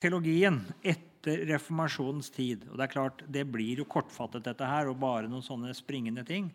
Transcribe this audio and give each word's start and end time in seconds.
teologien 0.00 0.62
etter 0.80 1.44
reformasjonens 1.50 2.30
tid. 2.32 2.64
Og 2.70 2.78
Det 2.78 2.86
er 2.86 2.92
klart, 2.94 3.24
det 3.28 3.44
blir 3.52 3.82
jo 3.82 3.88
kortfattet, 3.88 4.44
dette 4.44 4.66
her, 4.66 4.88
og 4.88 5.00
bare 5.00 5.28
noen 5.28 5.44
sånne 5.44 5.74
springende 5.76 6.24
ting. 6.26 6.50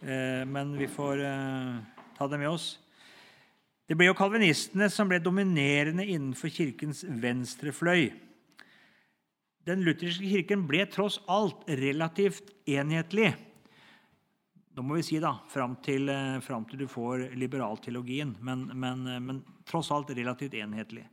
Eh, 0.00 0.44
men 0.48 0.76
vi 0.78 0.88
får 0.88 1.24
eh, 1.24 1.74
ta 2.16 2.28
det 2.28 2.38
med 2.40 2.48
oss. 2.48 2.78
Det 3.88 3.96
ble 3.96 4.08
jo 4.10 4.16
kalvinistene 4.16 4.88
som 4.92 5.08
ble 5.08 5.20
dominerende 5.20 6.04
innenfor 6.04 6.52
kirkens 6.52 7.04
venstrefløy. 7.04 8.08
Den 9.68 9.84
lutherske 9.84 10.28
kirken 10.28 10.64
ble 10.68 10.86
tross 10.88 11.18
alt 11.28 11.66
relativt 11.68 12.54
enhetlig. 12.68 13.34
Nå 14.76 14.84
må 14.86 14.96
vi 14.96 15.04
si 15.04 15.18
da, 15.20 15.34
fram 15.50 15.74
til, 15.84 16.08
eh, 16.08 16.40
til 16.40 16.80
du 16.80 16.88
får 16.88 17.34
liberalteologien, 17.36 18.36
men, 18.40 18.70
men, 18.72 19.04
men 19.26 19.44
tross 19.68 19.90
alt 19.92 20.14
relativt 20.16 20.54
enhetlig. 20.54 21.04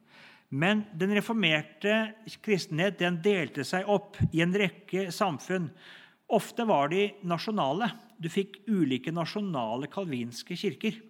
Men 0.54 0.84
den 0.94 1.16
reformerte 1.18 2.14
kristenhet 2.46 3.00
den 3.00 3.18
delte 3.24 3.66
seg 3.66 3.88
opp 3.90 4.20
i 4.32 4.44
en 4.46 4.54
rekke 4.56 5.10
samfunn. 5.14 5.72
Ofte 6.36 6.66
var 6.70 6.92
de 6.94 7.10
nasjonale. 7.28 7.90
Du 8.22 8.30
fikk 8.32 8.62
ulike 8.70 9.12
nasjonale 9.14 9.90
kalvinske 9.92 10.58
kirker 10.58 11.02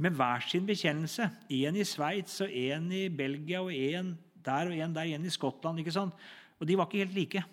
med 0.00 0.16
hver 0.16 0.44
sin 0.48 0.66
bekjennelse. 0.68 1.28
En 1.50 1.78
i 1.78 1.86
Sveits, 1.86 2.40
og 2.44 2.52
en 2.52 2.90
i 2.92 3.06
Belgia, 3.12 3.62
og 3.62 3.72
en 3.72 4.14
der 4.40 4.70
og 4.70 4.76
en 4.76 4.94
der, 4.96 5.14
en 5.14 5.26
i 5.26 5.32
Skottland. 5.32 5.80
ikke 5.80 5.94
sant? 5.94 6.14
Og 6.60 6.68
de 6.68 6.76
var 6.76 6.88
ikke 6.88 7.04
helt 7.04 7.16
like. 7.16 7.44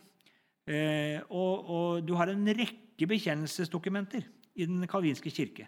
Eh, 0.68 1.20
og, 1.30 1.70
og, 1.70 2.08
du 2.08 2.16
har 2.20 2.32
en 2.32 2.48
rekke 2.48 3.08
bekjennelsesdokumenter 3.08 4.26
i 4.58 4.66
Den 4.66 4.88
kalvinske 4.90 5.32
kirke. 5.32 5.68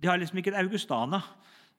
De 0.00 0.08
har 0.08 0.18
liksom 0.18 0.38
ikke 0.40 0.50
en 0.54 0.64
Augustana 0.64 1.20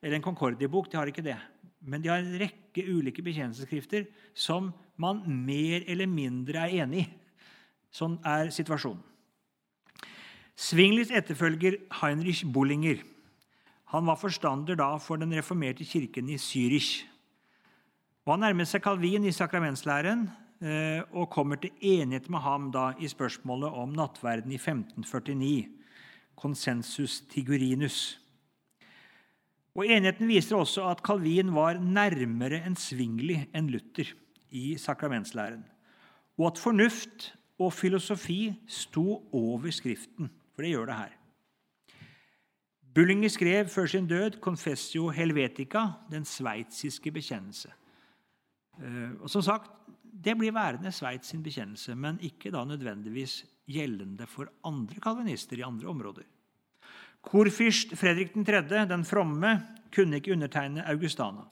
eller 0.00 0.16
en 0.16 0.24
Concordia-bok. 0.24 0.90
de 0.90 0.96
har 0.96 1.06
ikke 1.06 1.24
det. 1.24 1.36
Men 1.82 2.02
de 2.02 2.10
har 2.12 2.22
en 2.22 2.38
rekke 2.40 2.84
ulike 2.86 3.24
bekjennelsesskrifter 3.24 4.06
som 4.34 4.70
man 5.00 5.22
mer 5.26 5.84
eller 5.90 6.06
mindre 6.10 6.66
er 6.66 6.82
enig 6.84 7.06
i. 7.06 7.08
Sånn 7.92 8.16
er 8.24 8.52
situasjonen. 8.54 9.02
Svinglis 10.56 11.10
etterfølger 11.12 11.78
Heinrich 12.00 12.44
Bullinger 12.48 13.00
han 13.92 14.06
var 14.08 14.16
forstander 14.16 14.76
da 14.80 14.94
for 14.96 15.20
den 15.20 15.34
reformerte 15.36 15.84
kirken 15.84 16.30
i 16.32 16.38
Zürich. 16.40 17.02
Han 18.24 18.40
nærmet 18.40 18.70
seg 18.70 18.80
Calvin 18.80 19.26
i 19.28 19.34
sakramentslæren 19.36 20.22
eh, 20.64 21.02
og 21.12 21.28
kommer 21.34 21.60
til 21.60 21.74
enighet 21.76 22.30
med 22.32 22.40
ham 22.40 22.70
da 22.72 22.94
i 22.96 23.10
spørsmålet 23.10 23.76
om 23.82 23.92
nattverden 23.92 24.54
i 24.54 24.56
1549, 24.56 25.68
konsensus 26.40 27.20
tigurinus. 27.28 28.16
Og 29.74 29.86
Enigheten 29.88 30.28
viser 30.28 30.58
også 30.58 30.84
at 30.90 31.00
Calvin 31.04 31.54
var 31.54 31.80
nærmere 31.80 32.60
en 32.66 32.76
svingelig 32.76 33.46
enn 33.56 33.70
Luther 33.72 34.10
i 34.52 34.76
sakramentslæren, 34.76 35.64
og 36.36 36.50
at 36.50 36.60
fornuft 36.60 37.30
og 37.62 37.72
filosofi 37.72 38.52
sto 38.68 39.22
over 39.32 39.70
Skriften. 39.72 40.28
For 40.52 40.64
det 40.64 40.74
gjør 40.74 40.90
det 40.90 40.98
her. 40.98 41.18
Bullinger 42.94 43.28
skrev 43.32 43.68
før 43.68 43.86
sin 43.86 44.06
død 44.06 44.36
'Confessio 44.36 45.08
Helvetica', 45.10 45.92
den 46.10 46.24
sveitsiske 46.24 47.10
bekjennelse. 47.10 47.72
Eh, 48.82 49.10
og 49.20 49.30
som 49.30 49.42
sagt, 49.42 49.70
Det 50.24 50.36
blir 50.38 50.52
værende 50.52 50.92
Sveits 50.92 51.28
sin 51.32 51.42
bekjennelse, 51.42 51.94
men 51.94 52.20
ikke 52.20 52.50
da 52.50 52.64
nødvendigvis 52.64 53.46
gjeldende 53.66 54.26
for 54.26 54.46
andre 54.64 55.00
kalvinister 55.00 55.56
i 55.58 55.64
andre 55.66 55.88
områder. 55.88 56.22
Korfyrst 57.22 57.94
Fredrik 57.98 58.34
3., 58.34 58.86
den 58.90 59.04
fromme, 59.04 59.60
kunne 59.92 60.18
ikke 60.18 60.32
undertegne 60.32 60.84
Augustana. 60.88 61.46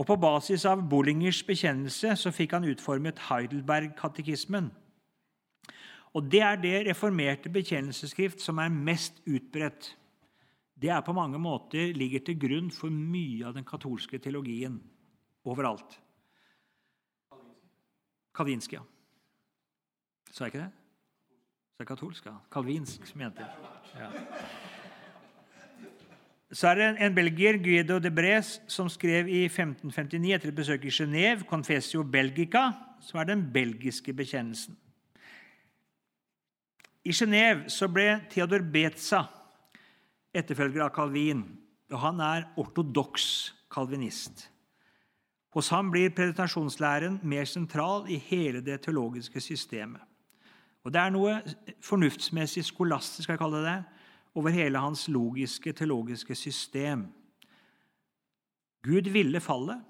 Og 0.00 0.06
På 0.06 0.16
basis 0.16 0.64
av 0.64 0.80
Bollingers 0.88 1.42
bekjennelse 1.44 2.14
så 2.16 2.32
fikk 2.32 2.54
han 2.56 2.64
utformet 2.64 3.20
Heidelberg-katekismen. 3.28 4.70
Og 6.14 6.30
Det 6.30 6.40
er 6.40 6.56
det 6.56 6.86
reformerte 6.88 7.52
bekjennelsesskrift 7.52 8.40
som 8.40 8.58
er 8.58 8.72
mest 8.72 9.20
utbredt. 9.26 9.94
Det 10.80 10.88
er 10.88 11.04
på 11.04 11.12
mange 11.12 11.38
måter 11.38 11.92
ligger 11.92 12.24
til 12.24 12.38
grunn 12.40 12.70
for 12.72 12.90
mye 12.90 13.44
av 13.46 13.54
den 13.54 13.64
katolske 13.68 14.18
teologien 14.18 14.80
overalt. 15.44 15.98
Kalvinsk, 18.34 18.72
ja. 18.72 18.82
Sa 20.32 20.46
jeg 20.46 20.54
ikke 20.54 20.64
det? 20.64 20.79
Sa 21.80 21.84
er 21.84 21.88
katolsk? 21.88 22.26
Kalvinsk, 22.52 23.06
som 23.08 23.22
mente 23.22 23.40
ja. 23.96 24.08
Så 26.52 26.68
er 26.68 26.74
det 26.76 26.88
en 27.06 27.14
belgier, 27.16 27.56
Guido 27.56 27.96
de 27.98 28.10
Bres, 28.12 28.58
som 28.68 28.88
skrev 28.92 29.30
i 29.32 29.46
1559 29.46 30.34
etter 30.34 30.50
et 30.50 30.58
besøk 30.58 30.84
i 30.84 30.92
Genéve, 30.92 31.46
'Confessio 31.48 32.02
Belgica', 32.02 32.74
som 33.00 33.20
er 33.20 33.24
den 33.24 33.52
belgiske 33.52 34.12
bekjennelsen. 34.12 34.76
I 37.04 37.12
Genéve 37.12 37.88
ble 37.88 38.20
Theodor 38.30 38.60
Betza 38.72 39.24
etterfølger 40.34 40.84
av 40.84 40.94
Calvin, 40.94 41.58
og 41.90 41.98
han 41.98 42.20
er 42.20 42.44
ortodoks 42.56 43.54
kalvinist. 43.70 44.50
Hos 45.50 45.68
ham 45.68 45.90
blir 45.90 46.10
presentasjonslæren 46.10 47.20
mer 47.22 47.44
sentral 47.44 48.04
i 48.08 48.16
hele 48.16 48.60
det 48.60 48.82
teologiske 48.82 49.40
systemet. 49.40 50.09
Og 50.84 50.92
Det 50.92 51.00
er 51.00 51.12
noe 51.12 51.36
fornuftsmessig 51.84 52.64
skolastisk 52.64 53.26
skal 53.26 53.36
jeg 53.36 53.42
kalle 53.42 53.64
det, 53.64 53.78
over 54.34 54.54
hele 54.54 54.80
hans 54.80 55.08
logiske, 55.08 55.72
teologiske 55.72 56.34
system. 56.34 57.08
Gud 58.82 59.10
ville 59.12 59.40
fallet. 59.40 59.82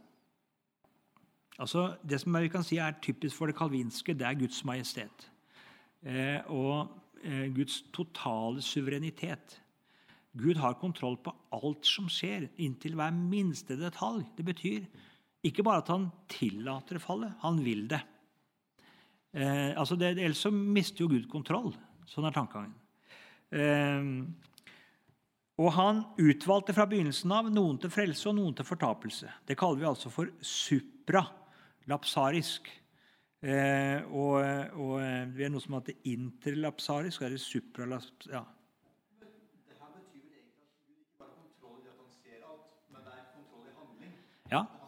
Altså, 1.61 1.97
det 2.09 2.21
som 2.21 2.35
vi 2.41 2.49
kan 2.49 2.65
si 2.65 2.81
er 2.81 2.97
typisk 3.03 3.37
for 3.37 3.47
det 3.47 3.59
kalvinske, 3.59 4.15
det 4.17 4.27
er 4.27 4.39
Guds 4.41 4.65
majestet. 4.65 5.27
Eh, 6.03 6.41
og 6.49 6.89
eh, 7.23 7.51
Guds 7.55 7.83
totale 7.93 8.63
suverenitet. 8.65 9.61
Gud 10.39 10.57
har 10.63 10.79
kontroll 10.81 11.19
på 11.21 11.35
alt 11.53 11.87
som 11.87 12.09
skjer, 12.09 12.49
inntil 12.63 12.97
hver 12.97 13.13
minste 13.13 13.77
detalj. 13.77 14.25
Det 14.39 14.47
betyr 14.47 14.87
ikke 15.45 15.65
bare 15.67 15.85
at 15.85 15.93
han 15.93 16.09
tillater 16.31 16.99
fallet, 17.03 17.35
han 17.43 17.61
vil 17.65 17.87
det. 17.91 18.01
Eh, 19.33 19.79
altså 19.79 19.97
det 19.99 20.19
ellers 20.19 20.39
så 20.43 20.51
mister 20.51 21.05
jo 21.05 21.09
Gud 21.13 21.29
kontroll. 21.31 21.75
Sånn 22.11 22.27
er 22.27 22.33
tankegangen. 22.35 22.75
Eh, 23.55 24.03
og 25.61 25.73
han 25.77 26.05
utvalgte 26.19 26.75
fra 26.75 26.87
begynnelsen 26.89 27.33
av 27.37 27.51
noen 27.53 27.79
til 27.83 27.91
frelse 27.93 28.29
og 28.31 28.37
noen 28.39 28.55
til 28.57 28.65
fortapelse. 28.67 29.29
Det 29.47 29.59
kaller 29.61 29.79
vi 29.83 29.91
altså 29.91 30.09
for 30.13 30.27
supralapsarisk. 30.41 32.63
Eh, 33.41 33.99
og, 34.09 34.45
og 34.77 35.01
vi 35.37 35.45
er 35.45 35.51
noe 35.53 35.65
som 35.65 35.75
heter 35.77 35.95
interlapsarisk. 36.09 37.23
Er 37.23 37.31
det 37.35 37.41
supralapsarisk? 37.45 38.33
Ja. 38.33 38.45
Ja. 44.51 44.80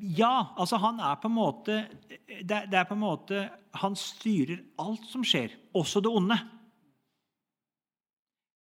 Ja, 0.00 0.54
altså 0.56 0.78
han 0.82 1.00
er 1.02 1.16
på 1.18 1.28
en 1.28 1.34
måte 1.34 1.78
det, 2.08 2.68
det, 2.70 2.76
er 2.78 2.86
på 2.86 2.94
en 2.94 3.02
måte 3.02 3.40
Han 3.82 3.96
styrer 3.98 4.60
alt 4.78 5.04
som 5.10 5.24
skjer, 5.26 5.54
også 5.76 6.02
det 6.04 6.12
onde. 6.12 6.36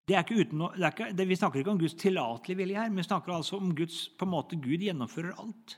Det 0.07 0.23
uten, 0.31 0.63
det 0.77 0.91
ikke, 0.93 1.25
vi 1.27 1.35
snakker 1.35 1.59
ikke 1.59 1.73
om 1.73 1.79
Guds 1.81 1.97
tillatelige 1.99 2.57
vilje 2.57 2.79
her, 2.79 2.89
men 2.89 3.01
vi 3.01 3.07
snakker 3.09 3.33
altså 3.35 3.57
om 3.57 3.73
Guds 3.75 4.07
på 4.17 4.25
en 4.25 4.31
måte 4.31 4.55
Gud 4.55 4.85
gjennomfører 4.85 5.35
alt. 5.41 5.77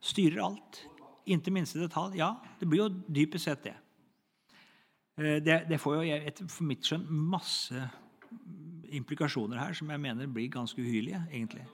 Styrer 0.00 0.40
alt. 0.46 0.80
Inntil 1.28 1.52
minste 1.52 1.82
detalj. 1.82 2.16
Ja, 2.16 2.32
det 2.60 2.68
blir 2.68 2.86
jo 2.86 2.88
dypest 3.12 3.44
sett 3.44 3.66
det. 3.66 3.74
Eh, 5.18 5.36
det, 5.44 5.64
det 5.68 5.80
får 5.82 5.98
jo 5.98 6.16
et, 6.16 6.40
for 6.48 6.64
mitt 6.70 6.88
skjønn 6.88 7.04
masse 7.08 7.88
implikasjoner 8.88 9.60
her 9.60 9.76
som 9.76 9.90
jeg 9.92 10.00
mener 10.00 10.30
blir 10.32 10.48
ganske 10.52 10.80
uhyrlige, 10.80 11.20
egentlig. 11.28 11.66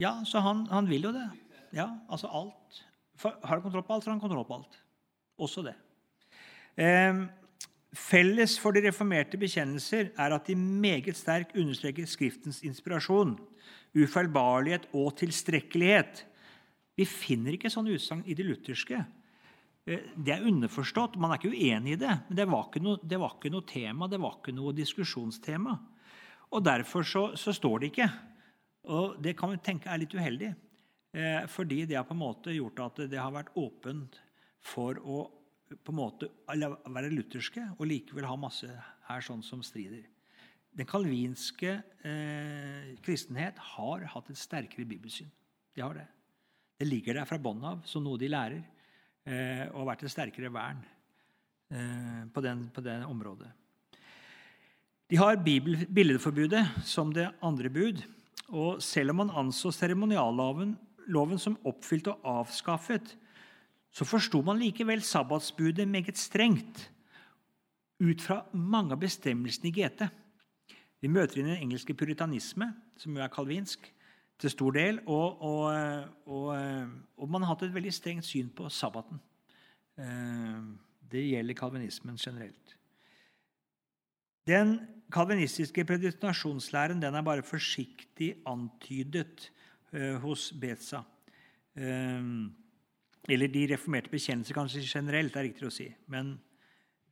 Ja, 0.00 0.22
så 0.24 0.40
han, 0.40 0.64
han 0.70 0.88
vil 0.88 1.04
jo 1.10 1.12
det. 1.12 1.26
Ja, 1.76 1.90
altså 2.08 2.30
alt. 2.32 2.80
For, 3.20 3.36
har 3.44 3.58
du 3.58 3.66
kontroll 3.66 3.84
på 3.84 3.94
alt, 3.94 4.04
så 4.04 4.10
har 4.10 4.16
han 4.16 4.22
kontroll 4.22 4.46
på 4.48 4.56
alt. 4.56 4.78
Også 5.40 5.64
det. 5.66 5.74
Eh, 6.80 7.20
felles 7.96 8.56
for 8.62 8.72
de 8.72 8.82
reformerte 8.86 9.38
bekjennelser 9.40 10.12
er 10.16 10.34
at 10.36 10.48
de 10.48 10.56
meget 10.56 11.18
sterkt 11.18 11.52
understreker 11.58 12.08
Skriftens 12.08 12.62
inspirasjon, 12.64 13.36
ufeilbarlighet 13.92 14.88
og 14.96 15.12
tilstrekkelighet. 15.20 16.24
Vi 16.96 17.06
finner 17.08 17.56
ikke 17.56 17.72
sånne 17.72 17.92
utsagn 17.96 18.24
i 18.24 18.36
det 18.36 18.46
lutherske. 18.48 19.02
Eh, 19.84 20.08
det 20.16 20.34
er 20.36 20.48
underforstått, 20.48 21.20
man 21.20 21.34
er 21.34 21.42
ikke 21.42 21.52
uenig 21.52 21.98
i 21.98 22.00
det, 22.00 22.16
men 22.28 22.40
det 22.40 22.48
var 22.48 22.70
ikke 22.70 22.84
noe, 22.88 23.04
var 23.04 23.36
ikke 23.36 23.52
noe 23.52 23.68
tema, 23.68 24.08
det 24.08 24.20
var 24.22 24.40
ikke 24.40 24.56
noe 24.56 24.76
diskusjonstema. 24.76 25.76
Og 26.50 26.64
Derfor 26.66 27.04
så, 27.06 27.28
så 27.38 27.52
står 27.54 27.78
det 27.78 27.92
ikke. 27.92 28.10
Og 28.88 29.20
Det 29.22 29.36
kan 29.36 29.50
vi 29.50 29.60
tenke 29.64 29.90
er 29.90 29.98
litt 29.98 30.14
uheldig, 30.14 30.54
eh, 31.12 31.46
fordi 31.46 31.84
det 31.86 31.96
har 31.96 32.04
på 32.04 32.14
en 32.14 32.24
måte 32.24 32.54
gjort 32.54 32.80
at 32.80 33.10
det 33.10 33.18
har 33.18 33.32
vært 33.32 33.52
åpent 33.54 34.16
for 34.60 34.94
å 35.00 35.30
på 35.70 35.92
en 35.92 36.00
måte 36.00 36.28
være 36.50 37.12
lutherske 37.12 37.62
og 37.76 37.86
likevel 37.86 38.26
ha 38.26 38.36
masse 38.40 38.68
her 39.06 39.22
sånn 39.22 39.42
som 39.42 39.62
strider. 39.62 40.06
den 40.70 40.86
kalvinske 40.86 41.82
eh, 42.06 42.90
kristenhet 43.02 43.58
har 43.58 44.04
hatt 44.06 44.28
et 44.30 44.38
sterkere 44.38 44.86
bibelsyn. 44.86 45.30
De 45.74 45.82
har 45.82 45.94
det. 45.94 46.06
Det 46.78 46.86
ligger 46.86 47.18
der 47.18 47.26
fra 47.26 47.38
bånn 47.42 47.64
av 47.66 47.80
som 47.90 48.04
noe 48.04 48.18
de 48.18 48.28
lærer, 48.30 48.62
eh, 49.26 49.66
og 49.72 49.80
har 49.82 49.88
vært 49.90 50.04
et 50.06 50.12
sterkere 50.14 50.52
vern 50.54 50.78
eh, 51.74 52.22
på, 52.30 52.40
den, 52.40 52.68
på 52.70 52.84
det 52.86 53.00
området. 53.04 53.50
De 55.10 55.18
har 55.18 55.42
billedforbudet 55.42 56.62
som 56.86 57.10
det 57.12 57.26
andre 57.42 57.68
bud. 57.68 58.04
Og 58.50 58.80
selv 58.82 59.12
om 59.12 59.22
man 59.22 59.34
anså 59.44 59.70
seremonialloven 59.74 60.74
som 61.38 61.58
oppfylt 61.66 62.10
og 62.10 62.24
avskaffet, 62.26 63.14
så 63.90 64.06
forsto 64.06 64.40
man 64.46 64.58
likevel 64.58 65.02
sabbatsbudet 65.02 65.88
meget 65.88 66.18
strengt 66.18 66.90
ut 68.00 68.22
fra 68.22 68.44
mange 68.52 68.94
av 68.94 69.00
bestemmelsene 69.02 69.70
i 69.70 69.74
GT. 69.76 70.04
Vi 71.00 71.08
møter 71.08 71.40
inn 71.40 71.50
den 71.50 71.62
engelske 71.62 71.94
puritanisme, 71.96 72.70
som 73.00 73.16
jo 73.16 73.24
er 73.24 73.32
kalvinsk, 73.32 73.88
til 74.40 74.52
stor 74.52 74.76
del. 74.76 75.00
Og, 75.06 75.42
og, 75.44 75.64
og, 76.26 76.46
og, 77.16 77.26
man 77.28 77.44
har 77.44 77.54
hatt 77.54 77.66
et 77.66 77.74
veldig 77.74 77.92
strengt 77.92 78.28
syn 78.28 78.48
på 78.56 78.68
sabbaten. 78.72 79.20
Eh, 80.00 80.60
det 81.12 81.26
gjelder 81.26 81.58
kalvinismen 81.58 82.20
generelt. 82.20 82.76
Den 84.48 84.78
kalvinistiske 85.12 85.84
predestinasjonslæren 85.88 87.00
den 87.02 87.16
er 87.16 87.26
bare 87.26 87.46
forsiktig 87.46 88.34
antydet 88.48 89.50
eh, 89.92 90.16
hos 90.22 90.50
Beza. 90.60 91.02
Eh, 91.76 92.22
eller 93.30 93.52
de 93.52 93.66
reformerte 93.72 94.12
bekjennelser, 94.12 94.56
kanskje 94.56 94.84
generelt, 94.86 95.36
er 95.36 95.48
riktig 95.50 95.68
å 95.68 95.74
si. 95.74 95.88
Men 96.10 96.32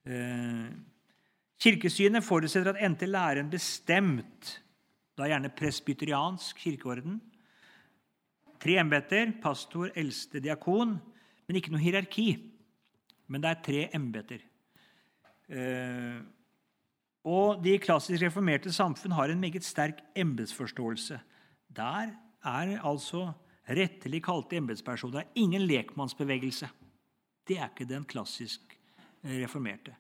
eh, 0.09 0.71
kirkesynet 1.61 2.25
forutsetter 2.25 2.73
at 2.73 2.83
endte 2.87 3.09
læren 3.11 3.51
bestemt, 3.53 4.57
da 5.19 5.27
gjerne 5.29 5.51
presbyteriansk 5.55 6.63
kirkeorden, 6.63 7.19
tre 8.63 8.79
embeter, 8.81 9.35
pastor, 9.43 9.91
eldste, 9.99 10.43
diakon, 10.43 10.97
men 11.47 11.59
ikke 11.59 11.73
noe 11.75 11.83
hierarki. 11.83 12.31
Men 13.29 13.45
det 13.45 13.51
er 13.51 13.63
tre 13.67 13.85
embeter. 13.97 14.43
Eh, 15.49 16.19
og 17.27 17.63
de 17.65 17.75
klassisk 17.83 18.23
reformerte 18.23 18.73
samfunn 18.73 19.17
har 19.17 19.33
en 19.33 19.41
meget 19.41 19.67
sterk 19.67 20.01
embetsforståelse. 20.17 21.19
Der 21.75 22.13
er 22.45 22.75
altså 22.87 23.33
rettelig 23.69 24.23
kalte 24.25 24.57
embetspersoner 24.57 25.29
ingen 25.35 25.67
lekmannsbevegelse. 25.67 26.69
Det 27.49 27.59
er 27.59 27.73
ikke 27.73 27.89
den 27.89 28.05
klassisk 28.09 28.77
eh, 29.25 29.43
reformerte. 29.43 29.97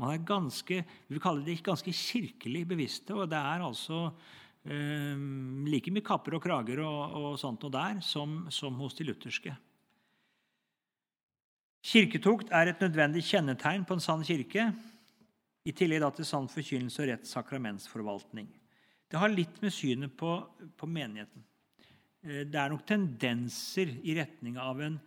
Man 0.00 0.14
er 0.14 0.24
ganske, 0.24 0.82
vi 1.08 1.16
vil 1.16 1.22
kalle 1.22 1.44
det 1.44 1.62
ganske 1.62 1.92
kirkelig 1.92 2.66
bevisste, 2.68 3.14
og 3.14 3.28
det 3.30 3.38
er 3.38 3.64
altså 3.66 4.06
eh, 4.64 5.18
like 5.68 5.92
mye 5.92 6.04
kapper 6.06 6.38
og 6.38 6.44
krager 6.44 6.80
og, 6.84 7.18
og 7.20 7.40
sånt 7.40 7.66
og 7.68 7.74
der 7.74 8.00
som, 8.04 8.46
som 8.50 8.78
hos 8.80 8.96
de 8.96 9.08
lutherske. 9.10 9.56
Kirketukt 11.80 12.50
er 12.52 12.68
et 12.68 12.80
nødvendig 12.80 13.22
kjennetegn 13.24 13.86
på 13.88 13.96
en 13.96 14.02
sann 14.04 14.24
kirke. 14.24 14.70
I 15.68 15.74
tillegg 15.76 16.06
til 16.16 16.24
sann 16.24 16.48
forkynnelse 16.48 17.02
og 17.02 17.10
rett 17.10 17.28
sakramentsforvaltning. 17.28 18.48
Det 19.10 19.18
har 19.18 19.32
litt 19.32 19.58
med 19.60 19.74
synet 19.74 20.14
på, 20.16 20.38
på, 20.78 20.88
menigheten. 20.88 21.44
Eh, 22.24 22.42
det 22.46 22.56
er 22.56 22.72
nok 22.72 22.86
tendenser 22.88 23.92
i 24.06 24.14
retning 24.16 24.56
av 24.60 24.80
en, 24.84 24.98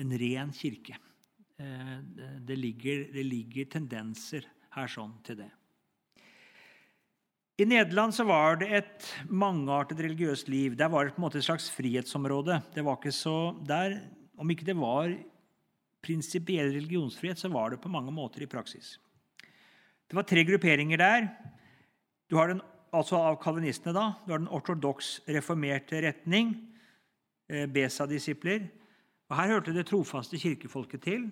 en 0.00 0.18
ren 0.22 0.52
kirke. 0.56 0.96
Eh, 1.60 1.96
det 2.46 2.56
ligger, 2.56 3.08
det 3.12 3.24
ligger, 3.26 3.68
tendenser 3.74 4.46
her 4.76 4.90
sånn 4.90 5.16
til 5.26 5.42
det. 5.42 5.50
I 7.60 7.66
Nederland 7.68 8.14
så 8.16 8.24
var 8.24 8.56
det 8.62 8.70
et 8.72 9.08
mangeartet 9.28 9.98
religiøst 10.00 10.48
liv. 10.48 10.78
Der 10.80 10.88
var 10.88 11.04
det 11.04 11.12
på 11.12 11.20
en 11.20 11.26
måte 11.26 11.42
et 11.42 11.44
slags 11.44 11.66
frihetsområde. 11.74 12.62
Det 12.72 12.86
var 12.86 12.96
ikke 12.96 13.12
så, 13.12 13.52
der, 13.68 13.98
Om 14.40 14.48
ikke 14.54 14.64
det 14.64 14.78
var 14.78 15.12
prinsipiell 16.00 16.72
religionsfrihet, 16.72 17.36
så 17.36 17.50
var 17.52 17.74
det 17.74 17.82
på 17.82 17.92
mange 17.92 18.14
måter 18.14 18.40
i 18.40 18.48
praksis. 18.48 18.94
Det 20.10 20.16
var 20.18 20.26
tre 20.26 20.42
grupperinger 20.42 20.98
der. 20.98 21.28
Du 22.26 22.34
har 22.34 22.48
den, 22.50 22.60
altså 22.92 23.14
Av 23.16 23.36
kalvinistene. 23.38 23.94
da, 23.94 24.14
Du 24.26 24.32
har 24.32 24.38
den 24.38 24.48
ortodoks 24.48 25.20
reformerte 25.28 26.02
retning, 26.02 26.56
eh, 27.48 27.66
Besa-disipler. 27.66 28.68
Og 29.30 29.36
Her 29.36 29.48
hørte 29.54 29.72
det 29.72 29.86
trofaste 29.86 30.36
kirkefolket 30.36 31.02
til. 31.02 31.30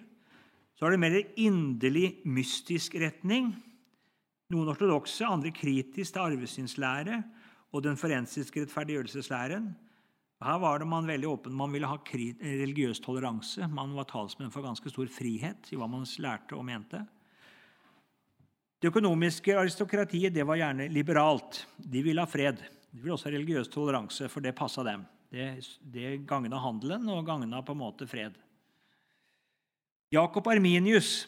Så 0.76 0.84
har 0.84 0.90
du 0.92 0.96
mer 0.96 1.24
inderlig 1.36 2.22
mystisk 2.24 2.94
retning. 2.94 3.56
Noen 4.50 4.68
ortodokse, 4.68 5.26
andre 5.26 5.50
kritisk 5.50 6.12
til 6.12 6.20
arvesynslære 6.20 7.24
og 7.72 7.82
den 7.82 7.96
forensiske 7.96 8.60
rettferdiggjørelseslæren. 8.60 9.74
Her 10.40 10.58
var 10.58 10.78
det 10.78 10.86
man 10.86 11.06
veldig 11.06 11.28
åpen. 11.28 11.52
Man 11.52 11.72
ville 11.72 11.86
ha 11.86 11.96
religiøs 11.96 13.00
toleranse. 13.00 13.66
Man 13.66 13.96
var 13.96 14.04
talsmenn 14.04 14.52
for 14.52 14.62
ganske 14.62 14.88
stor 14.88 15.06
frihet 15.06 15.72
i 15.72 15.76
hva 15.76 15.88
man 15.88 16.06
lærte 16.18 16.54
og 16.54 16.64
mente. 16.64 17.04
Det 18.78 18.92
økonomiske 18.92 19.56
aristokratiet 19.58 20.34
det 20.34 20.44
var 20.46 20.60
gjerne 20.60 20.86
liberalt. 20.92 21.64
De 21.78 22.02
ville 22.02 22.22
ha 22.22 22.30
fred. 22.30 22.60
De 22.92 23.00
ville 23.00 23.16
også 23.16 23.28
ha 23.28 23.34
religiøs 23.34 23.70
toleranse, 23.72 24.28
for 24.30 24.44
det 24.44 24.54
passa 24.58 24.84
dem. 24.86 25.02
Det, 25.28 25.48
det 25.82 26.20
gagna 26.28 26.60
handelen 26.62 27.08
og 27.12 27.26
gagna 27.26 27.60
på 27.62 27.74
en 27.74 27.82
måte 27.82 28.06
fred. 28.08 28.38
Jakob 30.14 30.46
Arminius 30.48 31.26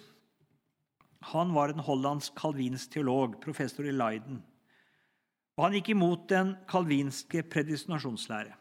han 1.21 1.51
var 1.53 1.69
en 1.69 1.83
hollandsk 1.85 2.33
kalvinsk 2.39 2.95
teolog, 2.95 3.35
professor 3.43 3.85
i 3.85 3.93
Leiden. 3.93 4.39
Og 5.59 5.67
Han 5.67 5.75
gikk 5.77 5.91
imot 5.93 6.29
den 6.31 6.55
kalvinske 6.71 7.43
predestinasjonslære 7.45 8.57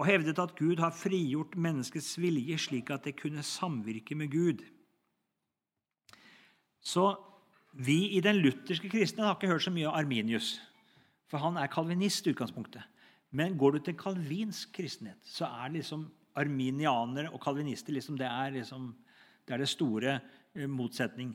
og 0.00 0.06
hevdet 0.08 0.38
at 0.40 0.54
Gud 0.56 0.80
har 0.80 0.94
frigjort 0.96 1.58
menneskets 1.60 2.14
vilje 2.16 2.56
slik 2.62 2.88
at 2.94 3.04
det 3.04 3.18
kunne 3.18 3.42
samvirke 3.44 4.16
med 4.16 4.30
Gud. 4.32 4.62
Så 6.80 7.12
vi 7.72 8.16
i 8.16 8.20
den 8.24 8.40
lutherske 8.42 8.90
kristne 8.90 9.24
har 9.26 9.36
ikke 9.36 9.50
hørt 9.52 9.64
så 9.66 9.72
mye 9.74 9.88
av 9.88 10.00
Arminius. 10.02 10.56
For 11.30 11.38
han 11.42 11.58
er 11.60 11.70
kalvinist 11.70 12.26
i 12.26 12.32
utgangspunktet. 12.34 12.82
Men 13.30 13.54
går 13.58 13.76
du 13.76 13.84
til 13.86 13.98
kalvinsk 13.98 14.72
kristenhet, 14.74 15.20
så 15.22 15.46
er 15.46 15.76
liksom 15.76 16.08
arminianere 16.40 17.30
og 17.30 17.40
kalvinister 17.42 17.94
liksom, 17.94 18.18
det, 18.18 18.26
er 18.26 18.50
liksom, 18.54 18.90
det 19.46 19.54
er 19.54 19.62
det 19.62 19.70
store 19.70 20.16
eh, 20.54 20.66
motsetning. 20.70 21.32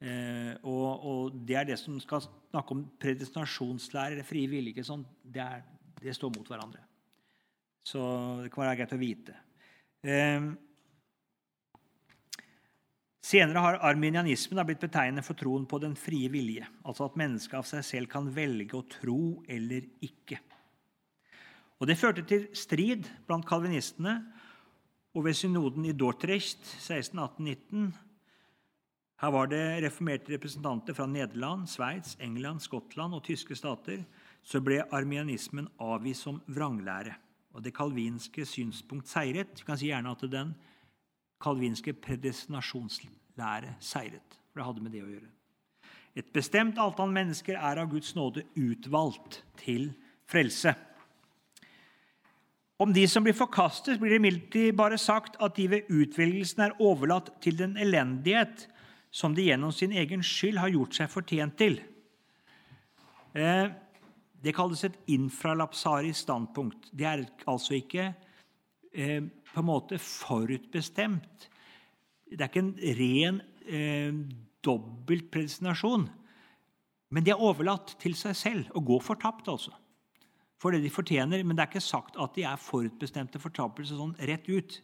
Eh, 0.00 0.52
og, 0.62 1.04
og, 1.04 1.40
det 1.48 1.56
er 1.56 1.68
det 1.68 1.78
som 1.80 1.98
skal 2.00 2.24
snakke 2.24 2.76
om 2.76 2.86
predestinasjonslære 3.00 4.16
eller 4.18 4.28
frie 4.28 4.48
vilje. 4.52 4.84
Sånn, 4.84 5.04
det, 5.24 5.44
er, 5.44 5.64
det, 6.00 6.16
står 6.16 6.32
mot 6.36 6.48
hverandre. 6.48 6.84
Så 7.84 8.02
det 8.44 8.52
kan 8.52 8.66
være 8.66 8.78
greit 8.82 8.96
å 8.96 9.00
vite. 9.00 9.36
Eh, 10.04 10.50
Senere 13.20 13.60
har 13.60 13.80
arminianismen 13.84 14.64
blitt 14.64 14.80
betegnet 14.80 15.26
for 15.26 15.36
troen 15.36 15.66
på 15.68 15.78
den 15.82 15.96
frie 15.98 16.30
vilje, 16.32 16.64
altså 16.88 17.06
at 17.06 17.18
mennesket 17.20 17.58
av 17.58 17.66
seg 17.68 17.84
selv 17.84 18.10
kan 18.12 18.30
velge 18.32 18.78
å 18.78 18.86
tro 18.88 19.42
eller 19.48 19.84
ikke. 20.00 20.40
Og 21.80 21.88
Det 21.88 21.96
førte 21.96 22.24
til 22.28 22.48
strid 22.56 23.08
blant 23.28 23.46
kalvinistene, 23.48 24.18
og 25.16 25.24
ved 25.26 25.34
synoden 25.34 25.84
i 25.88 25.96
Dortrecht 25.96 26.62
1618-19 26.78 27.90
her 29.20 29.32
var 29.34 29.50
det 29.52 29.82
reformerte 29.84 30.32
representanter 30.32 30.96
fra 30.96 31.04
Nederland, 31.06 31.66
Sveits, 31.68 32.14
England, 32.24 32.62
Skottland 32.64 33.12
og 33.12 33.24
tyske 33.26 33.56
stater. 33.58 34.00
Så 34.40 34.62
ble 34.64 34.78
arminianismen 34.80 35.66
avvist 35.76 36.24
som 36.24 36.38
vranglære. 36.48 37.12
Og 37.52 37.60
det 37.60 37.74
kalvinske 37.76 38.46
synspunkt 38.48 39.10
seiret. 39.10 39.52
Vi 39.60 39.66
kan 39.66 39.76
si 39.76 39.90
gjerne 39.90 40.14
at 40.14 40.24
den 40.32 40.54
kalvinske 41.40 41.94
predestinasjonslære 41.96 43.74
seiret. 43.80 44.38
For 44.50 44.60
det 44.60 44.66
hadde 44.68 44.84
med 44.84 44.94
det 44.94 45.04
å 45.04 45.10
gjøre. 45.10 45.30
Et 46.18 46.30
bestemt 46.34 46.78
antall 46.82 47.12
mennesker 47.14 47.56
er 47.56 47.80
av 47.80 47.90
Guds 47.92 48.14
nåde 48.18 48.42
utvalgt 48.58 49.42
til 49.60 49.92
frelse. 50.30 50.74
Om 52.80 52.94
de 52.96 53.04
som 53.08 53.24
blir 53.24 53.36
forkastet, 53.36 54.00
blir 54.00 54.14
det 54.14 54.20
imidlertid 54.22 54.76
bare 54.76 54.98
sagt 54.98 55.36
at 55.44 55.58
de 55.58 55.66
ved 55.68 55.90
utvelgelsen 55.92 56.64
er 56.64 56.78
overlatt 56.80 57.28
til 57.44 57.58
den 57.58 57.76
elendighet 57.76 58.66
som 59.12 59.34
de 59.36 59.44
gjennom 59.50 59.72
sin 59.74 59.92
egen 59.92 60.24
skyld 60.24 60.58
har 60.62 60.72
gjort 60.72 60.96
seg 60.96 61.10
fortjent 61.12 61.58
til. 61.60 61.76
Eh, 63.36 63.68
det 64.40 64.54
kalles 64.56 64.82
et 64.86 64.96
infralapsarisk 65.12 66.24
standpunkt. 66.24 66.88
Det 66.96 67.06
er 67.06 67.26
altså 67.46 67.76
ikke 67.76 68.14
eh, 68.92 69.20
på 69.22 69.60
en 69.60 69.68
måte 69.68 69.98
forutbestemt. 70.02 71.48
Det 72.30 72.40
er 72.40 72.50
ikke 72.50 72.62
en 72.62 72.74
ren 73.00 73.40
eh, 73.66 74.20
dobbelt 74.64 75.30
predestinasjon. 75.32 76.08
Men 77.10 77.26
de 77.26 77.32
er 77.34 77.42
overlatt 77.42 77.96
til 78.02 78.14
seg 78.18 78.36
selv 78.38 78.76
og 78.78 78.86
går 78.92 79.02
fortapt, 79.02 79.48
altså. 79.50 79.74
For 80.60 80.74
det 80.74 80.82
de 80.84 80.92
fortjener. 80.92 81.42
Men 81.42 81.56
det 81.56 81.64
er 81.64 81.72
ikke 81.72 81.82
sagt 81.82 82.18
at 82.20 82.36
de 82.36 82.44
er 82.46 82.60
forutbestemte 82.60 83.40
fortapelse 83.42 83.96
sånn 83.98 84.14
rett 84.30 84.46
ut. 84.50 84.78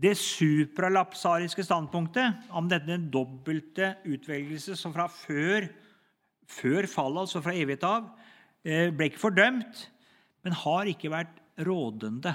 Det 0.00 0.14
supralapsariske 0.16 1.64
standpunktet 1.66 2.52
om 2.56 2.70
denne 2.70 2.96
dobbelte 3.12 3.96
utvelgelse 4.08 4.78
som 4.78 4.94
fra 4.94 5.10
før, 5.12 5.66
før 6.48 6.88
fallet, 6.88 7.26
altså 7.26 7.42
fra 7.44 7.52
evighet 7.52 7.84
av, 7.84 8.06
eh, 8.64 8.88
ble 8.94 9.10
ikke 9.10 9.20
fordømt, 9.20 9.82
men 10.46 10.56
har 10.56 10.88
ikke 10.88 11.12
vært 11.12 11.36
rådende 11.66 12.32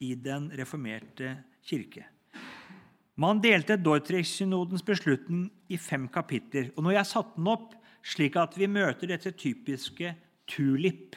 i 0.00 0.14
den 0.14 0.50
reformerte 0.58 1.34
kirke. 1.66 2.04
Man 3.18 3.40
delte 3.42 3.74
Dortrich-synodens 3.80 4.84
beslutning 4.86 5.48
i 5.68 5.78
fem 5.80 6.06
kapitler. 6.08 6.70
Og 6.76 6.84
når 6.86 7.00
jeg 7.00 7.10
satte 7.10 7.34
den 7.34 7.50
opp 7.50 7.72
slik 8.06 8.36
at 8.38 8.54
vi 8.58 8.68
møter 8.70 9.10
dette 9.10 9.32
typiske 9.34 10.12
tulip, 10.48 11.16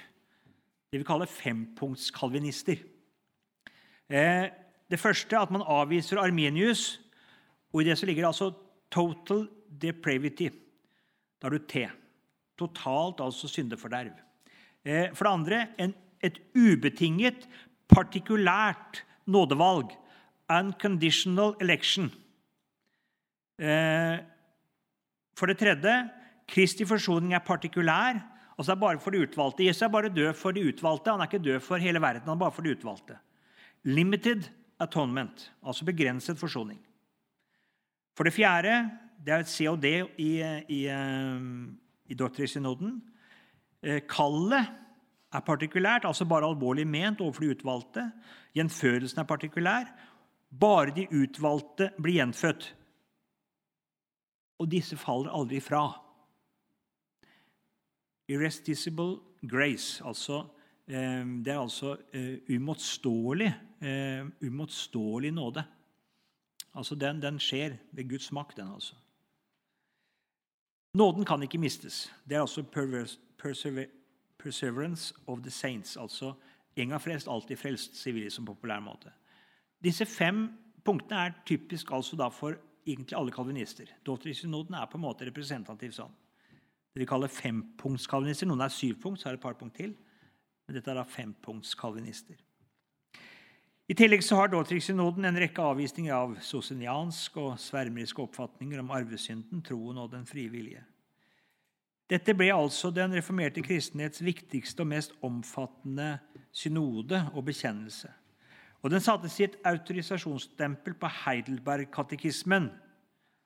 det 0.92 1.00
vi 1.00 1.08
kaller 1.08 1.30
fempunktskalvinister 1.30 2.82
eh, 4.12 4.50
Det 4.92 5.00
første 5.00 5.38
at 5.40 5.52
man 5.54 5.64
avviser 5.64 6.20
Armenius, 6.20 7.00
og 7.72 7.82
i 7.82 7.86
det 7.88 7.96
så 7.98 8.06
ligger 8.10 8.26
det 8.26 8.32
altså 8.34 8.50
total 8.92 9.46
depravity. 9.82 10.50
Da 11.40 11.48
har 11.48 11.56
du 11.56 11.64
T. 11.64 11.86
Totalt, 12.60 13.22
altså 13.24 13.48
syndeforderv. 13.48 14.12
Eh, 14.84 15.14
for 15.14 15.24
det 15.24 15.32
andre 15.32 15.62
en, 15.80 15.94
et 16.22 16.42
ubetinget, 16.58 17.48
partikulært 17.92 19.04
nådevalg 19.30 19.94
unconditional 20.52 21.56
election. 21.62 22.10
Eh, 23.62 24.18
for 25.38 25.48
det 25.48 25.60
tredje 25.62 25.94
Kristi 26.52 26.86
forsoning 26.86 27.34
er 27.34 27.40
partikulær. 27.46 28.20
altså 28.58 28.72
er 28.72 28.76
bare 28.76 29.00
for 29.00 29.12
de 29.12 29.22
utvalgte. 29.24 29.64
Jesus 29.64 29.82
er 29.82 29.88
bare 29.88 30.10
død 30.10 30.34
for 30.34 30.52
de 30.52 30.68
utvalgte. 30.68 31.12
Han 31.12 31.22
er 31.22 31.30
ikke 31.30 31.44
død 31.44 31.60
for 31.60 31.78
hele 31.78 32.02
verden. 32.02 32.22
han 32.22 32.36
er 32.36 32.40
bare 32.40 32.52
for 32.52 32.62
de 32.62 32.72
utvalgte. 32.72 33.18
Limited 33.84 34.50
atonement, 34.80 35.52
altså 35.66 35.86
begrenset 35.86 36.38
forsoning. 36.38 36.80
For 38.18 38.24
det 38.24 38.34
fjerde 38.34 38.90
det 39.26 39.34
er 39.34 39.40
et 39.40 39.50
COD 39.50 39.86
i, 39.86 40.32
i, 40.70 40.88
eh, 40.90 41.42
i 42.10 42.14
doktrinssynoden. 42.14 43.02
Eh, 43.84 44.02
kallet 44.10 44.68
er 45.34 45.40
partikulært, 45.40 46.06
altså 46.06 46.26
bare 46.26 46.48
alvorlig 46.48 46.88
ment 46.88 47.22
overfor 47.22 47.46
de 47.46 47.56
utvalgte. 47.56 48.06
Gjenfødelsen 48.56 49.20
er 49.20 49.28
partikulær. 49.28 49.92
Bare 50.60 50.92
de 50.96 51.08
utvalgte 51.12 51.92
blir 52.02 52.20
gjenfødt. 52.20 52.76
Og 54.60 54.72
disse 54.72 54.98
faller 55.00 55.32
aldri 55.32 55.62
fra. 55.64 55.86
Irrestisible 58.30 59.20
grace, 59.48 60.04
altså 60.06 60.46
eh, 60.88 61.26
Det 61.46 61.54
er 61.54 61.60
altså 61.60 61.96
umotståelig 61.96 62.50
uimotståelig, 62.50 63.54
eh, 63.82 64.26
uimotståelig 64.42 65.32
nåde. 65.32 65.64
Altså 66.74 66.96
den, 66.96 67.22
den, 67.22 67.40
skjer 67.40 67.78
ved 67.92 68.10
Guds 68.10 68.32
makt, 68.32 68.58
den 68.58 68.68
altså. 68.74 68.96
Nåden 70.94 71.26
kan 71.26 71.44
ikke 71.44 71.58
mistes. 71.58 72.12
Det 72.26 72.36
er 72.36 72.42
altså 72.42 72.64
perseverance 74.42 75.14
of 75.28 75.44
the 75.46 75.54
saints. 75.54 75.96
Altså 75.98 76.34
en 76.76 76.90
gang 76.90 77.02
frelst, 77.02 77.30
alltid 77.30 77.60
frelst, 77.60 77.96
sier 78.00 78.30
som 78.34 78.48
populær 78.48 78.82
måte. 78.84 79.14
Disse 79.84 80.06
fem 80.06 80.48
punktene 80.86 81.28
er 81.28 81.40
typisk 81.46 81.92
altså 81.94 82.18
da 82.18 82.30
for 82.34 82.58
egentlig 82.88 83.18
alle 83.18 83.34
kalvinister. 83.34 83.90
Dottersynoden 84.06 84.76
er 84.76 84.90
på 84.90 84.98
en 84.98 85.06
måte 85.06 85.28
representativ 85.28 85.94
sånn. 85.96 86.14
Det 86.92 87.04
vi 87.04 87.08
kaller 87.08 87.32
fempunktskalvinister. 87.32 88.50
Noen 88.50 88.66
er 88.66 88.74
syvpunkt, 88.74 89.22
så 89.22 89.30
er 89.30 89.36
det 89.36 89.40
et 89.40 89.46
par 89.46 89.60
punkt 89.60 89.78
til. 89.80 89.94
Men 90.68 90.76
dette 90.76 90.92
er 90.92 90.98
da 91.00 91.06
fempunktskalvinister. 91.08 92.40
I 93.92 93.96
tillegg 93.98 94.24
så 94.24 94.38
har 94.40 94.52
Dottersynoden 94.52 95.28
en 95.28 95.40
rekke 95.40 95.64
avvisninger 95.68 96.16
av 96.16 96.38
sosiniansk 96.48 97.38
og 97.42 97.58
svermeriske 97.60 98.24
oppfatninger 98.24 98.80
om 98.80 98.92
arvesynden, 98.96 99.64
troen 99.68 100.00
og 100.00 100.14
den 100.14 100.28
frie 100.28 100.52
vilje. 100.52 100.84
Dette 102.12 102.34
ble 102.36 102.50
altså 102.52 102.90
den 102.92 103.14
reformerte 103.16 103.64
kristenhets 103.64 104.20
viktigste 104.26 104.84
og 104.84 104.90
mest 104.92 105.14
omfattende 105.24 106.18
synode 106.52 107.22
og 107.32 107.46
bekjennelse. 107.48 108.10
Og 108.82 108.92
den 108.92 109.04
satte 109.04 109.30
sitt 109.32 109.56
autorisasjonsstempel 109.68 110.98
på 111.00 111.12
Heidelberg-katekismen. 111.22 112.68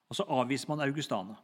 Og 0.10 0.18
så 0.18 0.26
avviser 0.32 0.72
man 0.72 0.82
Augustana. 0.86 1.36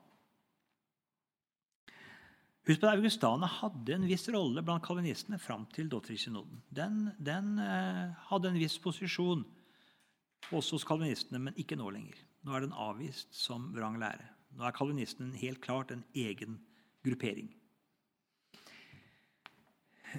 Husk 2.65 2.81
på 2.81 2.87
at 2.87 2.97
Augustana 2.97 3.49
hadde 3.49 3.93
en 3.95 4.07
viss 4.09 4.27
rolle 4.33 4.63
blant 4.65 4.85
kalvinistene 4.85 5.37
fram 5.41 5.67
til 5.75 5.89
Dottersynoden. 5.91 6.61
Den, 6.69 7.09
den 7.19 7.57
eh, 7.61 8.17
hadde 8.29 8.51
en 8.51 8.59
viss 8.61 8.77
posisjon 8.81 9.43
også 10.51 10.77
hos 10.77 10.85
kalvinistene, 10.87 11.41
men 11.41 11.57
ikke 11.57 11.77
nå 11.77 11.89
lenger. 11.93 12.17
Nå 12.45 12.53
er 12.55 12.65
den 12.65 12.73
avvist 12.73 13.33
som 13.35 13.69
vrang 13.75 13.99
lære. 14.01 14.25
Nå 14.57 14.65
er 14.65 14.77
kalvinisten 14.77 15.33
helt 15.41 15.61
klart 15.61 15.93
en 15.93 16.05
egen 16.17 16.59
gruppering. 17.05 17.49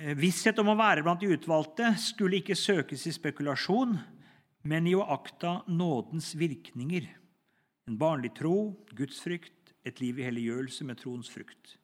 Eh, 0.00 0.14
visshet 0.16 0.58
om 0.62 0.72
å 0.72 0.78
være 0.78 1.04
blant 1.04 1.20
de 1.20 1.32
utvalgte 1.34 1.92
skulle 2.00 2.40
ikke 2.40 2.56
søkes 2.56 3.04
i 3.08 3.14
spekulasjon, 3.14 3.98
men 4.68 4.86
i 4.88 4.94
å 4.96 5.04
akta 5.14 5.60
nådens 5.68 6.32
virkninger. 6.38 7.08
En 7.90 7.98
barnlig 7.98 8.32
tro, 8.38 8.72
gudsfrykt, 8.96 9.74
et 9.84 9.98
liv 10.00 10.20
i 10.20 10.26
helliggjørelse 10.28 10.86
med 10.86 11.00
troens 11.00 11.30
frukt. 11.30 11.76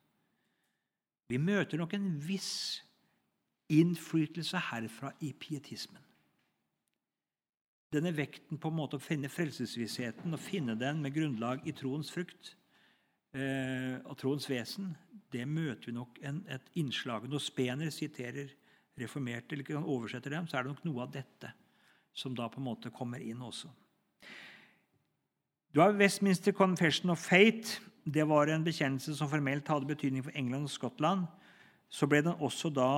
Vi 1.28 1.40
møter 1.42 1.80
nok 1.80 1.96
en 1.96 2.12
viss 2.22 2.80
innflytelse 3.68 4.60
herfra 4.70 5.10
i 5.20 5.32
pietismen. 5.36 6.00
Denne 7.92 8.12
vekten 8.12 8.60
på 8.60 8.70
en 8.70 8.76
måte 8.78 8.98
å 8.98 9.02
finne 9.02 9.30
frelsesvissheten 9.32 10.32
og 10.32 10.40
finne 10.44 10.76
den 10.78 11.02
med 11.04 11.14
grunnlag 11.16 11.66
i 11.68 11.74
troens 11.76 12.12
frukt 12.12 12.54
eh, 13.36 13.98
og 14.04 14.16
troens 14.20 14.48
vesen, 14.50 14.92
det 15.32 15.44
møter 15.48 15.90
vi 15.90 15.96
nok 15.96 16.18
en, 16.24 16.40
et 16.48 16.70
innslag 16.80 17.26
Når 17.28 17.42
Spener 17.44 17.90
siterer 17.92 18.54
reformerte, 18.98 19.54
eller 19.54 19.66
kan 19.66 19.84
oversetter 19.84 20.32
dem, 20.32 20.46
så 20.48 20.58
er 20.58 20.64
det 20.64 20.72
nok 20.72 20.86
noe 20.88 21.04
av 21.04 21.12
dette 21.14 21.52
som 22.18 22.34
da 22.34 22.48
på 22.50 22.58
en 22.58 22.66
måte 22.66 22.90
kommer 22.94 23.22
inn 23.22 23.42
også. 23.44 23.70
Du 25.74 25.82
har 25.82 25.94
Westminster 25.94 26.54
Confession 26.56 27.12
of 27.12 27.20
Fate. 27.22 27.78
Det 28.02 28.24
var 28.26 28.48
en 28.48 28.64
bekjennelse 28.64 29.14
som 29.14 29.28
formelt 29.30 29.68
hadde 29.68 29.86
betydning 29.86 30.24
for 30.24 30.34
England 30.34 30.66
og 30.66 30.72
Skottland. 30.72 31.26
Så 31.92 32.08
ble 32.08 32.22
den 32.24 32.40
også 32.42 32.72
da 32.74 32.88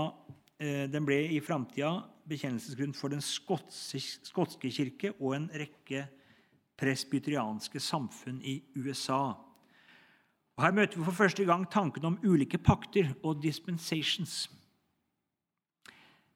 eh, 0.63 0.87
den 0.91 1.05
ble 1.07 1.19
i 1.35 1.41
framtida 1.45 1.99
bekjennelsesgrunn 2.31 2.95
for 2.95 3.13
den 3.13 3.23
skotske, 3.25 4.01
skotske 4.31 4.71
kirke 4.73 5.13
og 5.19 5.35
en 5.37 5.51
rekke 5.51 6.07
presbyterianske 6.81 7.83
samfunn 7.83 8.39
i 8.47 8.61
USA. 8.79 9.35
Og 10.61 10.67
Her 10.67 10.75
møter 10.77 10.99
vi 10.99 11.05
for 11.07 11.17
første 11.17 11.45
gang 11.49 11.63
tanken 11.73 12.05
om 12.05 12.19
ulike 12.21 12.59
pakter 12.61 13.15
og 13.25 13.39
dispensations. 13.41 14.51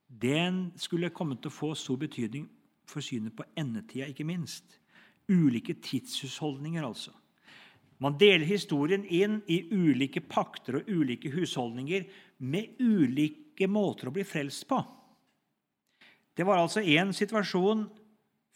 Den 0.09 0.71
skulle 0.81 1.11
komme 1.13 1.37
til 1.37 1.51
å 1.51 1.53
få 1.53 1.69
stor 1.77 1.99
betydning 2.01 2.47
for 2.89 3.05
synet 3.05 3.35
på 3.37 3.45
endetida, 3.61 4.07
ikke 4.09 4.25
minst. 4.25 4.79
Ulike 5.29 5.75
tidshusholdninger, 5.77 6.81
altså. 6.81 7.13
Man 8.01 8.17
deler 8.17 8.49
historien 8.49 9.05
inn 9.05 9.43
i 9.45 9.59
ulike 9.69 10.25
pakter 10.25 10.81
og 10.81 10.89
ulike 10.89 11.29
husholdninger 11.35 12.09
med 12.49 12.81
ulike 12.81 13.69
måter 13.69 14.09
å 14.09 14.15
bli 14.17 14.25
frelst 14.25 14.65
på. 14.73 14.81
Det 16.33 16.49
var 16.49 16.63
altså 16.63 16.81
én 16.81 17.13
situasjon 17.13 17.85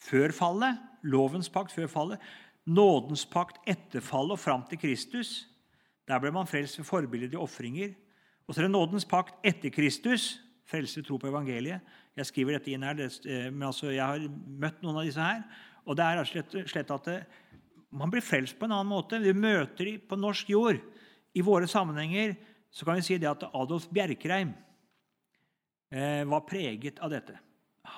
før 0.01 0.33
fallet, 0.33 0.81
lovens 1.05 1.53
pakt 1.53 1.77
før 1.77 1.93
fallet, 1.93 2.27
nådens 2.65 3.29
pakt 3.29 3.61
etter 3.69 4.01
fallet 4.01 4.39
og 4.41 4.45
fram 4.49 4.65
til 4.73 4.81
Kristus. 4.81 5.37
Der 6.09 6.21
ble 6.21 6.33
man 6.33 6.49
frelst 6.49 6.79
ved 6.79 6.87
forbilledlige 6.89 7.41
ofringer. 7.41 7.93
Og 8.47 8.55
så 8.55 8.63
er 8.63 8.69
det 8.69 8.73
nådens 8.73 9.05
pakt 9.05 9.35
etter 9.45 9.71
Kristus. 9.71 10.39
Frelse 10.69 11.03
tro 11.05 11.17
på 11.21 11.29
evangeliet. 11.29 11.81
Jeg 12.17 12.27
skriver 12.27 12.57
dette 12.57 12.73
inn 12.73 12.85
her, 12.85 12.99
eh, 13.01 13.49
men 13.53 13.69
altså, 13.69 13.91
jeg 13.93 14.05
har 14.05 14.25
møtt 14.29 14.83
noen 14.83 15.01
av 15.01 15.05
disse 15.09 15.23
her. 15.23 15.43
Og 15.87 15.97
det 15.97 16.05
er 16.05 16.29
slett, 16.29 16.57
slett 16.69 16.91
at 16.93 17.09
det, 17.09 17.19
man 17.91 18.11
blir 18.13 18.25
frelst 18.25 18.59
på 18.59 18.67
en 18.67 18.75
annen 18.77 18.91
måte. 18.91 19.21
Vi 19.21 19.33
møter 19.33 19.85
dem 19.85 20.01
på 20.09 20.17
norsk 20.17 20.51
jord. 20.53 20.81
I 21.37 21.45
våre 21.45 21.69
sammenhenger 21.69 22.35
så 22.71 22.85
kan 22.85 22.99
vi 22.99 23.05
si 23.07 23.19
det 23.21 23.31
at 23.31 23.47
Adolf 23.49 23.89
Bjerkreim 23.93 24.53
eh, 25.93 26.25
var 26.29 26.45
preget 26.49 27.01
av 27.05 27.13
dette. 27.13 27.37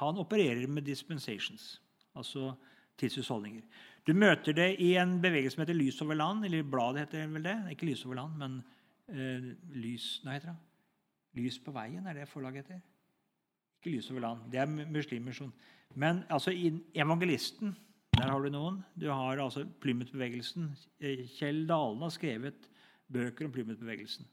Han 0.01 0.21
opererer 0.23 0.67
med 0.71 0.87
dispensations, 0.87 1.81
altså 2.15 2.53
tidshusholdninger. 3.01 3.65
Du 4.07 4.13
møter 4.17 4.57
det 4.57 4.69
i 4.83 4.95
en 5.01 5.19
bevegelse 5.23 5.57
som 5.57 5.65
heter 5.65 5.79
Lys 5.79 6.01
over 6.05 6.19
land. 6.19 6.45
Eller 6.45 6.63
bladet 6.63 7.07
heter 7.07 7.27
vel 7.33 7.49
det. 7.49 7.57
Ikke 7.75 7.89
Lys 7.89 8.05
over 8.07 8.21
land, 8.23 8.39
men 8.41 8.61
eh, 9.09 9.51
Lys 9.77 10.13
Nei, 10.25 10.39
heter 10.39 10.53
det? 10.53 10.59
Lys 11.41 11.61
på 11.63 11.75
veien 11.75 12.07
er 12.07 12.17
det 12.19 12.29
forlaget 12.29 12.65
heter. 12.65 12.81
Ikke 13.81 13.97
Lys 13.97 14.11
over 14.11 14.27
land. 14.29 14.49
Det 14.53 14.61
er 14.61 14.67
muslimmisjon. 14.71 15.53
Men 15.99 16.25
altså, 16.31 16.51
i 16.55 16.73
Evangelisten 16.95 17.75
der 18.21 18.29
har 18.29 18.43
du 18.43 18.51
noen. 18.53 18.81
Du 18.99 19.07
har 19.09 19.41
altså 19.41 19.65
Plymouth-bevegelsen. 19.81 20.71
Eh, 21.01 21.25
Kjell 21.39 21.63
Dalen 21.69 22.03
har 22.05 22.13
skrevet 22.13 22.67
bøker 23.13 23.47
om 23.47 23.53
Plymouth-bevegelsen. 23.55 24.27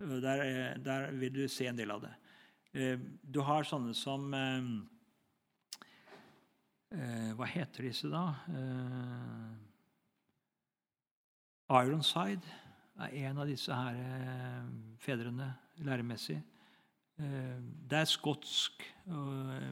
Eh, 0.00 0.16
der, 0.24 0.42
eh, 0.42 0.78
der, 0.84 1.10
vil 1.12 1.34
du 1.34 1.48
se 1.48 1.68
en 1.68 1.78
del 1.78 1.90
av 1.94 2.02
det. 2.06 2.14
Du 3.24 3.40
har 3.40 3.64
sånne 3.64 3.94
som 3.96 4.28
eh, 6.94 7.32
Hva 7.38 7.46
heter 7.48 7.88
disse, 7.88 8.08
da? 8.12 8.24
Eh, 8.48 9.56
Ironside. 11.68 12.42
er 12.98 13.28
en 13.28 13.38
av 13.38 13.46
disse 13.46 13.72
her 13.72 13.94
eh, 13.94 14.68
fedrene 14.98 15.52
læremessig. 15.84 16.40
Eh, 17.18 17.58
det 17.90 17.98
er 17.98 18.06
skotsk 18.06 18.84
og 19.10 19.50
eh, 19.56 19.70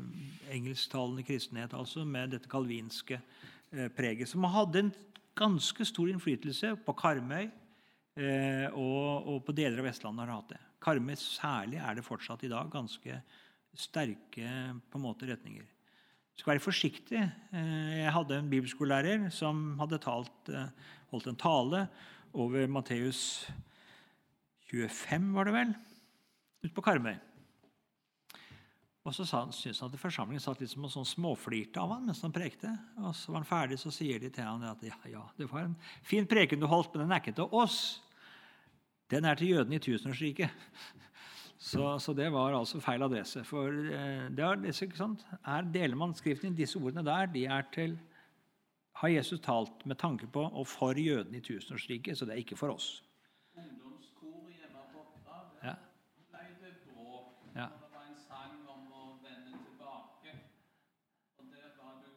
engelsktalende 0.56 1.23
kristenhet 1.26 1.75
altså, 1.78 2.02
med 2.02 2.35
dette 2.35 2.50
kalvinske 2.50 3.20
eh, 3.20 3.87
preget, 3.94 4.28
som 4.30 4.46
hadde 4.50 4.82
en 4.82 4.92
ganske 5.38 5.87
stor 5.87 6.11
innflytelse 6.11 6.75
på 6.82 6.96
Karmøy 6.96 7.46
og, 8.16 9.26
og, 9.28 9.42
på 9.44 9.52
deler 9.52 9.82
av 9.82 9.90
Vestlandet. 9.90 10.23
har 10.25 10.38
hatt 10.38 10.54
det. 10.54 10.61
Karmøy 10.80 11.18
særlig 11.20 11.76
er 11.85 11.99
det 11.99 12.04
fortsatt 12.06 12.46
i 12.46 12.49
dag 12.49 12.70
ganske 12.73 13.18
sterke 13.76 14.46
på 14.88 14.96
en 14.96 15.04
måte 15.04 15.28
retninger. 15.28 15.66
Skal 16.37 16.52
være 16.55 16.64
forsiktig. 16.64 17.23
Eh, 17.52 17.93
jeg 18.02 18.12
hadde 18.12 18.40
en 18.40 18.50
bibelskolelærer 18.52 19.31
som 19.35 19.78
hadde 19.81 20.00
talt, 20.05 20.52
holdt 21.12 21.31
en 21.33 21.40
tale 21.40 21.87
over 22.37 22.66
Matteus 22.69 23.49
25, 24.71 25.33
var 25.35 25.49
det 25.49 25.55
vel, 25.55 25.73
ute 26.64 26.75
på 26.75 26.85
Karmøy. 26.85 27.14
Og 29.07 29.14
så 29.14 29.23
syntes 29.25 29.78
han 29.78 29.93
at 29.93 30.00
forsamlingen 30.02 30.43
satt 30.43 30.59
liksom 30.59 30.88
og 30.88 30.90
sånn 30.90 31.07
småflirte 31.07 31.78
av 31.78 31.93
han 31.95 32.09
mens 32.09 32.25
han 32.26 32.35
prekte. 32.35 32.73
Og 32.99 33.12
så 33.14 33.31
var 33.31 33.45
han 33.45 33.47
ferdig, 33.47 33.78
så 33.78 33.93
sier 33.95 34.19
de 34.19 34.33
til 34.35 34.49
han 34.49 34.64
at 34.66 34.83
ja, 34.83 34.97
ja, 35.07 35.23
det 35.38 35.47
var 35.52 35.69
en 35.69 35.76
fin 36.07 36.26
preken 36.26 36.59
du 36.59 36.66
holdt, 36.66 36.97
men 36.97 37.07
den 37.07 37.14
er 37.14 37.23
ikke 37.23 37.37
til 37.38 37.55
oss. 37.55 37.78
Den 39.12 39.28
er 39.31 39.38
til 39.38 39.55
jødene 39.55 39.78
i 39.78 39.85
tusenårsriket. 39.85 40.50
Så, 41.66 41.99
så, 41.99 42.12
det 42.14 42.28
var 42.30 42.54
altså 42.54 42.78
feil 42.80 43.02
adresse. 43.02 43.40
For 43.44 43.75
eh, 43.75 44.28
det 44.30 44.44
er, 44.44 44.61
ikke 44.70 44.99
sant? 44.99 45.25
Her 45.42 45.66
deler 45.75 45.99
man 45.99 46.14
Skriften 46.14 46.52
i 46.54 46.61
disse 46.61 46.78
ordene 46.78 47.02
der. 47.06 47.26
De 47.32 47.42
er 47.50 47.66
til 47.75 47.96
har 48.96 49.08
Jesus 49.08 49.40
talt 49.40 49.87
med 49.87 49.99
tanke 49.99 50.26
på 50.26 50.40
og 50.46 50.66
for 50.66 50.96
jødene 50.96 51.37
i 51.37 51.40
tusenårsriket, 51.44 52.18
så 52.18 52.25
det 52.25 52.32
er 52.32 52.44
ikke 52.44 52.56
for 52.56 52.73
oss. 52.73 53.02
Ungdomskoret 53.56 54.70
var 54.73 54.87
borte. 54.94 55.20
Ja. 55.62 55.75
ble 56.30 56.46
det 56.62 56.73
bråk. 56.87 57.35
Ja. 57.56 57.68
Det 57.82 57.92
var 57.92 58.06
en 58.08 58.16
sang 58.16 58.56
om 58.73 58.88
å 58.96 59.04
vende 59.26 59.52
tilbake. 59.66 60.38
Og 61.37 61.44
der 61.52 61.68
var 61.82 62.00
du, 62.00 62.11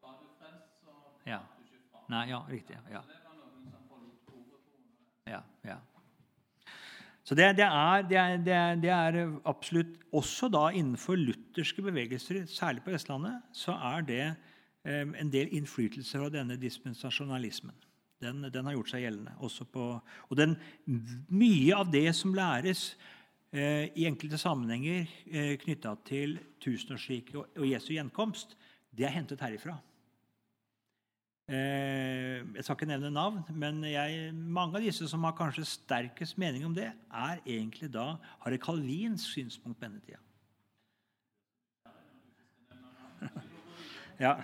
var 0.00 0.18
du 0.22 0.26
frelst, 0.38 0.80
så 0.80 0.96
Ja. 1.26 1.38
du 1.58 1.62
ikke 1.66 1.84
fra. 1.90 2.04
Nei, 2.08 2.26
ja, 2.32 2.40
riktig. 2.48 2.78
Ja. 2.90 3.02
Så 3.02 3.08
det 3.12 3.20
var 3.28 3.36
noen 3.36 3.68
som 3.68 3.88
forlot 3.90 4.24
koret 4.26 4.48
på 4.48 4.58
grunn 4.64 4.88
av 4.88 4.94
det. 5.26 5.32
ja, 5.32 5.42
ja. 5.74 5.80
Så 7.32 7.36
det, 7.36 7.46
det, 7.56 7.64
er, 7.64 8.02
det, 8.04 8.16
er, 8.52 8.74
det, 8.76 8.90
er, 8.92 9.38
absolutt 9.48 9.94
Også 10.12 10.50
da 10.52 10.66
innenfor 10.68 11.16
lutherske 11.16 11.80
bevegelser, 11.80 12.42
særlig 12.44 12.82
på 12.84 12.92
Vestlandet, 12.92 13.38
så 13.56 13.72
er 13.72 14.04
det 14.04 14.24
eh, 14.84 15.06
en 15.16 15.30
del 15.32 15.48
innflytelser 15.56 16.26
av 16.26 16.28
denne 16.34 16.58
dispensasjonalismen. 16.60 17.72
Den, 18.20 18.44
den 18.52 18.68
har 18.68 18.76
gjort 18.76 18.92
seg 18.92 19.06
gjeldende. 19.06 19.32
På, 19.72 19.86
og 20.28 20.36
den, 20.36 20.58
mye 21.32 21.78
av 21.78 21.88
det 21.94 22.04
som 22.18 22.36
læres 22.36 22.98
eh, 23.48 23.88
i 23.96 24.04
enkelte 24.10 24.36
sammenhenger 24.36 25.08
eh, 25.32 25.54
knytta 25.64 25.94
til 26.04 26.36
tusenårsriket 26.60 27.40
og, 27.40 27.48
og 27.56 27.64
Jesu 27.70 27.94
gjenkomst, 27.94 28.58
det 28.92 29.08
er 29.08 29.16
hentet 29.16 29.40
herifra. 29.40 29.78
Eh, 31.50 32.38
jeg 32.54 32.62
skal 32.62 32.76
ikke 32.76 32.86
nevne 32.86 33.10
navn, 33.10 33.40
men 33.50 33.82
jeg, 33.84 34.30
mange 34.32 34.78
av 34.78 34.84
disse 34.84 35.08
som 35.10 35.24
har 35.26 35.34
kanskje 35.34 35.66
sterkest 35.66 36.38
mening 36.38 36.64
om 36.68 36.74
det, 36.76 36.92
er 37.10 37.40
egentlig 37.42 37.90
da 37.92 38.14
har 38.44 38.54
et 38.54 38.62
synspunkt 39.18 39.78
på 39.78 39.88
denne 39.88 40.00
tida. 40.06 40.22
Ja. 44.20 44.36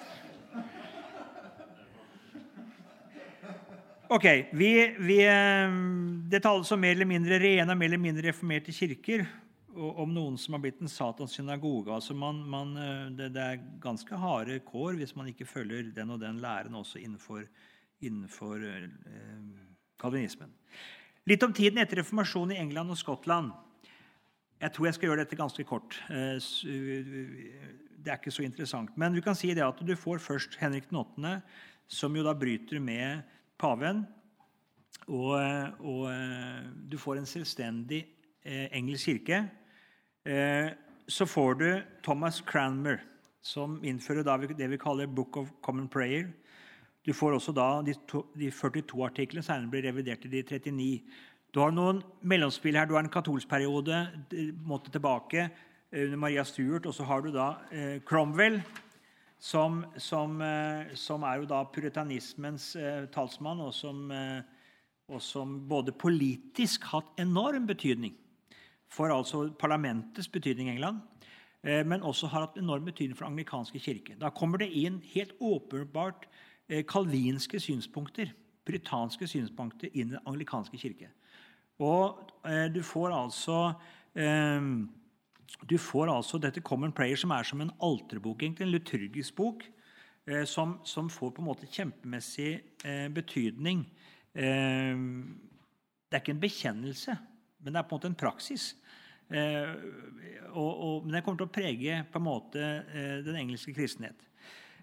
Ok, 4.08 4.24
vi, 4.56 4.70
vi, 4.98 5.18
eh, 5.22 5.70
Det 6.30 6.40
tales 6.42 6.72
om 6.72 6.80
mer 6.80 6.96
eller 6.96 7.06
mindre 7.06 7.38
rene 7.38 7.70
og 7.70 7.78
mer 7.78 7.86
eller 7.92 8.00
mindre 8.00 8.28
reformerte 8.30 8.72
kirker. 8.72 9.26
Om 9.78 10.10
noen 10.10 10.36
som 10.40 10.56
har 10.56 10.62
blitt 10.64 10.80
en 10.82 10.90
Satans 10.90 11.36
synagoge. 11.36 11.92
Altså 11.94 12.14
man, 12.16 12.40
man, 12.50 12.74
eh, 12.76 13.06
det, 13.14 13.30
det, 13.36 13.44
er 13.44 13.62
ganske 13.82 14.18
harde 14.18 14.58
kår 14.66 14.98
hvis 14.98 15.14
man 15.14 15.30
ikke 15.30 15.46
følger 15.46 15.92
den 15.94 16.10
og 16.14 16.18
den 16.22 16.40
læren 16.42 16.74
også 16.74 16.98
innenfor, 16.98 17.44
innenfor 18.02 18.64
eh, 18.66 19.38
kalvinismen. 20.00 20.50
Litt 21.28 21.44
om 21.46 21.54
tiden 21.54 21.78
etter 21.78 22.00
reformasjonen 22.02 22.56
i 22.56 22.60
England 22.62 22.94
og 22.94 22.98
Skottland. 22.98 23.52
Jeg 24.58 24.74
tror 24.74 24.88
jeg 24.88 24.96
skal 24.96 25.10
gjøre 25.12 25.22
dette 25.22 25.38
ganske 25.38 25.66
kort. 25.68 26.00
Eh, 26.10 26.42
det 27.98 28.12
er 28.12 28.18
ikke 28.18 28.34
så 28.34 28.46
interessant. 28.46 28.90
Men 28.98 29.14
du 29.14 29.22
kan 29.22 29.38
si 29.38 29.52
det 29.54 29.66
at 29.66 29.78
du 29.78 29.94
får 29.94 30.22
først 30.24 30.58
Henrik 30.58 30.90
8., 30.90 31.38
som 31.88 32.16
jo 32.16 32.26
da 32.26 32.34
bryter 32.36 32.82
med 32.82 33.22
paven. 33.60 34.02
Og, 35.08 35.38
og 35.80 36.02
du 36.90 36.98
får 37.00 37.20
en 37.20 37.28
selvstendig 37.28 38.02
eh, 38.44 38.68
engelsk 38.76 39.12
kirke. 39.12 39.42
Eh, 40.28 40.70
så 41.06 41.26
får 41.26 41.54
du 41.54 41.82
Thomas 42.04 42.40
Cranmer, 42.40 43.00
som 43.40 43.78
innfører 43.84 44.26
det 44.52 44.66
vi 44.68 44.78
kaller 44.78 45.06
Book 45.06 45.36
of 45.36 45.48
Common 45.62 45.88
Prayer. 45.88 46.28
Du 47.02 47.14
får 47.14 47.38
også 47.38 47.54
da 47.56 47.80
de, 47.80 47.94
to, 48.06 48.26
de 48.36 48.50
42 48.52 49.00
artiklene, 49.06 49.42
senere 49.42 49.70
blir 49.72 49.86
revidert 49.88 50.20
til 50.20 50.34
de 50.34 50.42
39. 50.42 51.00
Du 51.54 51.62
har 51.62 51.72
noen 51.72 52.02
mellomspill 52.20 52.76
her. 52.76 52.84
Du 52.84 52.92
har 52.98 53.06
en 53.06 53.08
katolsk 53.12 53.48
periode 53.48 54.02
måtte 54.68 54.92
tilbake 54.92 55.48
under 55.94 56.20
Maria 56.20 56.44
Stuart. 56.44 56.84
Og 56.84 56.92
så 56.92 57.08
har 57.08 57.24
du 57.24 57.32
da 57.32 57.48
eh, 57.72 57.96
Cromwell, 58.04 58.60
som, 59.40 59.80
som, 59.96 60.42
eh, 60.44 60.92
som, 60.92 61.24
er 61.24 61.40
jo 61.40 61.48
da 61.48 61.64
puritanismens 61.72 62.74
eh, 62.76 63.06
talsmann, 63.14 63.64
og 63.64 63.72
som, 63.72 64.10
eh, 64.12 64.42
og 65.08 65.24
som 65.24 65.56
både 65.70 65.96
politisk 65.96 66.84
hatt 66.92 67.16
enorm 67.16 67.64
betydning 67.70 68.18
for 68.92 69.12
altså 69.12 69.48
parlamentets 69.60 70.28
betydning 70.32 70.68
i 70.68 70.76
England, 70.76 71.00
eh, 71.62 71.84
men 71.86 72.02
også 72.02 72.30
har 72.32 72.46
hatt 72.46 72.58
enorm 72.60 72.86
betydning 72.88 73.16
for 73.16 73.26
den 73.26 73.36
anglikanske 73.36 73.80
kirke. 73.82 74.16
Da 74.20 74.32
kommer 74.34 74.60
det 74.62 74.70
inn 74.72 75.00
helt 75.12 75.34
åpenbart 75.40 76.26
eh, 76.68 76.84
kalvinske 76.88 77.60
synspunkter, 77.60 78.32
britanske 78.68 79.28
synspunkter 79.28 79.92
inn 79.92 80.12
i 80.12 80.16
den 80.16 80.26
anglikanske 80.26 80.80
kirke. 80.80 81.12
Og 81.78 82.32
eh, 82.48 82.66
du 82.72 82.82
får 82.82 83.14
altså 83.14 83.62
du 85.68 85.76
får 85.78 86.10
altså 86.10 86.40
dette 86.42 86.60
Common 86.66 86.90
Prayer, 86.92 87.16
som 87.16 87.30
er 87.30 87.46
som 87.46 87.60
en 87.62 87.70
alterbok, 87.84 88.42
egentlig, 88.42 88.64
en 88.66 88.72
liturgisk 88.72 89.36
bok, 89.36 89.62
som, 90.44 90.72
som, 90.82 91.06
får 91.08 91.30
på 91.36 91.40
en 91.40 91.46
måte 91.46 91.68
kjempemessig 91.70 92.58
betydning. 93.14 93.84
Det 94.34 94.48
er 96.10 96.18
ikke 96.18 96.34
en 96.34 96.42
bekjennelse, 96.42 97.14
men 97.62 97.74
det 97.74 97.80
er 97.80 97.86
på 97.88 97.94
en 97.94 97.98
måte 97.98 98.10
en 98.12 98.18
praksis. 98.18 98.70
Eh, 99.28 99.72
og, 100.54 100.70
og, 100.72 101.04
men 101.04 101.18
den 101.18 101.24
kommer 101.24 101.42
til 101.42 101.48
å 101.48 101.52
prege 101.52 102.00
på 102.08 102.20
en 102.20 102.24
måte 102.24 102.64
eh, 102.64 103.18
den 103.26 103.36
engelske 103.42 103.74
kristenhet. 103.76 104.22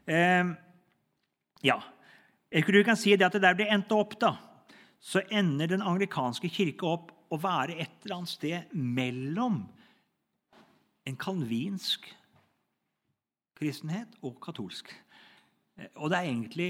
Eh, 0.06 0.52
ja. 1.66 1.80
Tror 2.56 2.78
du 2.78 2.86
kan 2.88 3.00
si 3.00 3.16
det 3.18 3.26
at 3.28 3.36
det 3.36 3.44
der 3.44 3.58
blir 3.58 3.72
endt 3.74 3.92
opp, 3.96 4.14
da, 4.22 4.36
så 5.02 5.24
ender 5.34 5.72
den 5.72 5.84
anglikanske 5.84 6.50
kirke 6.54 6.88
opp 6.88 7.10
å 7.34 7.40
være 7.42 7.80
et 7.82 8.06
eller 8.06 8.20
annet 8.20 8.32
sted 8.32 8.76
mellom 8.78 9.64
en 11.06 11.18
kalvinsk 11.20 12.08
kristenhet 13.58 14.14
og 14.26 14.38
katolsk. 14.44 14.92
Og 16.00 16.12
det 16.12 16.18
er 16.18 16.30
egentlig, 16.30 16.70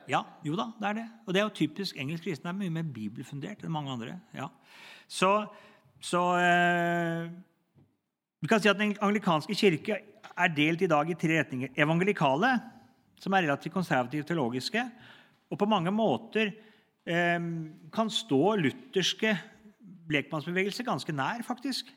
Ja. 0.08 0.22
Jo 0.44 0.56
da, 0.58 0.70
det 0.80 0.88
er 0.88 0.96
det. 1.00 1.06
Og 1.26 1.34
det 1.34 1.40
er 1.40 1.46
jo 1.46 1.56
typisk 1.60 1.98
engelsk 2.00 2.24
kristen 2.26 2.48
er 2.48 2.56
mye 2.56 2.72
mer 2.72 2.86
bibelfundert 2.94 3.64
enn 3.64 3.72
mange 3.74 3.92
andre. 3.92 4.16
Ja. 4.36 4.48
Så, 5.08 5.32
så 6.00 6.22
eh, 6.40 7.28
Vi 8.40 8.48
kan 8.48 8.62
si 8.62 8.70
at 8.70 8.78
Den 8.78 8.96
anglikanske 9.02 9.54
kirke 9.54 9.98
er 10.38 10.54
delt 10.54 10.82
i 10.82 10.90
dag 10.90 11.10
i 11.10 11.16
tre 11.18 11.40
retninger. 11.40 11.74
Evangelikale, 11.76 12.52
som 13.18 13.34
er 13.34 13.48
relativt 13.48 13.74
konservative 13.74 14.24
teologiske, 14.24 14.84
og 15.50 15.58
på 15.58 15.66
mange 15.66 15.90
måter 15.90 16.52
eh, 17.08 17.38
kan 17.92 18.10
stå 18.10 18.56
lutherske 18.62 19.34
blekmannsbevegelser 20.08 20.86
ganske 20.86 21.12
nær, 21.12 21.42
faktisk. 21.44 21.90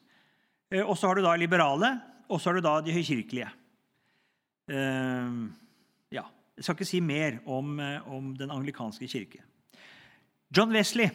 Eh, 0.71 0.83
og 0.83 0.97
så 0.97 1.07
har 1.07 1.19
du 1.19 1.23
da 1.23 1.35
liberale, 1.39 1.95
og 2.27 2.41
så 2.41 2.49
har 2.49 2.59
du 2.59 2.65
da 2.65 2.79
de 2.83 2.95
høykirkelige. 2.95 3.49
Ja, 4.71 5.70
Jeg 6.61 6.67
skal 6.67 6.75
ikke 6.77 6.85
si 6.85 6.99
mer 7.01 7.39
om, 7.49 7.79
uh, 7.81 8.13
om, 8.13 8.35
den 8.37 8.51
anglikanske 8.53 9.07
kirke. 9.09 9.39
John 10.57 10.69
Wesley 10.69 11.07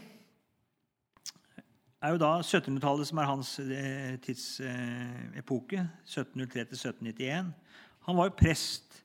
er 2.03 2.11
jo 2.11 2.19
da 2.19 2.31
1700-tallet 2.41 3.07
som 3.07 3.21
er 3.23 3.29
hans 3.31 3.53
eh, 3.63 4.17
tidsepoke. 4.27 5.85
1703-1791. 6.03 7.53
Han 8.09 8.19
var 8.19 8.27
jo 8.27 8.35
prest 8.41 8.99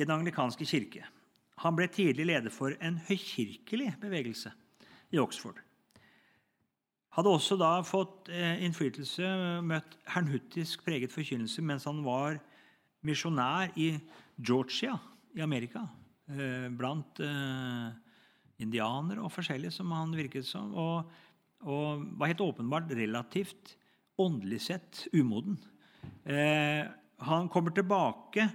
i 0.00 0.06
Den 0.06 0.14
anglikanske 0.16 0.64
kirke. 0.64 1.04
Han 1.60 1.76
ble 1.76 1.90
tidlig 1.92 2.30
leder 2.32 2.50
for 2.50 2.72
en 2.80 2.96
høykirkelig 3.10 3.92
bevegelse 4.00 4.56
i 5.12 5.20
Oxford. 5.20 5.60
Hadde 7.12 7.28
også 7.28 7.60
da 7.60 7.74
fått 7.84 8.32
eh, 8.32 8.64
innflytelse, 8.64 9.36
møtt 9.68 10.00
hernhuttisk 10.16 10.88
preget 10.88 11.12
forkynnelse 11.12 11.60
mens 11.60 11.84
han 11.84 12.00
var 12.08 12.40
misjonær 13.04 13.76
i 13.76 13.98
Georgia 14.40 14.96
i 15.36 15.42
Amerika. 15.44 15.84
Eh, 16.30 16.68
blant 16.72 17.20
eh, 17.24 17.88
indianere 18.62 19.22
og 19.24 19.32
forskjellige, 19.34 19.74
som 19.74 19.92
han 19.96 20.14
virket 20.16 20.46
som. 20.48 20.72
Og, 20.78 21.12
og 21.66 22.04
var 22.18 22.32
helt 22.32 22.44
åpenbart 22.44 22.92
relativt 22.96 23.76
åndelig 24.20 24.60
sett 24.68 25.06
umoden. 25.12 25.58
Eh, 26.24 26.84
han 27.22 27.48
kommer 27.50 27.74
tilbake 27.74 28.48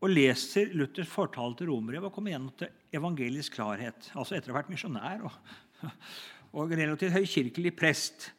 og 0.00 0.12
leser 0.12 0.72
Luthers 0.78 1.10
fortale 1.10 1.56
til 1.58 1.68
romerbrevet 1.70 2.08
og 2.08 2.14
kommer 2.14 2.32
igjennom 2.32 2.54
til 2.58 2.70
evangelisk 2.96 3.58
klarhet. 3.58 4.10
Altså 4.16 4.36
etter 4.36 4.52
å 4.52 4.56
ha 4.56 4.62
vært 4.62 4.72
misjonær 4.72 5.24
og, 5.28 5.56
og 6.56 6.76
relativt 6.76 7.16
høykirkelig 7.18 7.74
prest. 7.76 8.30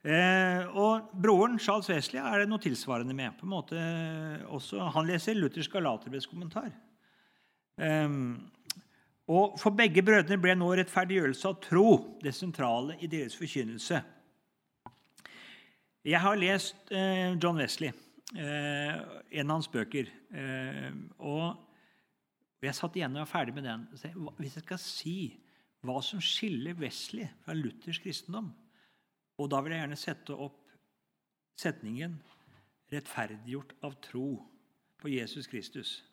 Eh, 0.00 0.64
og 0.80 1.10
Broren 1.12 1.58
Charles 1.60 1.90
Wesley 1.92 2.22
er 2.22 2.40
det 2.40 2.48
noe 2.48 2.62
tilsvarende 2.62 3.16
med. 3.16 3.36
på 3.36 3.44
en 3.44 3.52
måte 3.52 3.82
også, 4.48 4.80
Han 4.94 5.06
leser 5.10 5.36
Luthers 5.36 5.68
Galaterbrevs 5.68 6.30
kommentar. 6.30 6.72
Eh, 7.80 8.08
og 9.30 9.58
For 9.62 9.70
begge 9.70 10.02
brødrene 10.02 10.40
ble 10.42 10.56
nå 10.58 10.72
rettferdiggjørelse 10.74 11.50
av 11.50 11.60
tro 11.62 11.90
det 12.22 12.34
sentrale 12.34 12.96
i 13.00 13.08
deres 13.10 13.36
forkynnelse. 13.38 14.00
Jeg 16.04 16.20
har 16.20 16.38
lest 16.40 16.90
eh, 16.96 17.36
John 17.36 17.60
Wesley. 17.60 17.92
Eh, 18.34 18.94
en 19.30 19.50
av 19.50 19.58
hans 19.58 19.68
bøker. 19.68 20.08
Eh, 20.32 20.90
og 21.18 22.64
jeg 22.64 22.76
satt 22.76 22.96
igjen 22.96 23.14
og 23.16 23.24
var 23.24 23.30
ferdig 23.30 23.54
med 23.56 23.68
den. 23.68 23.86
Hvis 24.40 24.56
jeg 24.58 24.64
skal 24.64 24.82
si 24.82 25.16
hva 25.86 26.00
som 26.04 26.22
skiller 26.24 26.76
Wesley 26.80 27.28
fra 27.44 27.54
Luthers 27.56 28.00
kristendom 28.02 28.50
Og 29.40 29.48
da 29.48 29.62
vil 29.64 29.72
jeg 29.72 29.80
gjerne 29.80 29.96
sette 29.96 30.34
opp 30.36 30.58
setningen 31.56 32.18
'rettferdiggjort 32.90 33.72
av 33.82 33.94
tro 34.02 34.42
på 34.98 35.08
Jesus 35.08 35.46
Kristus'. 35.46 36.09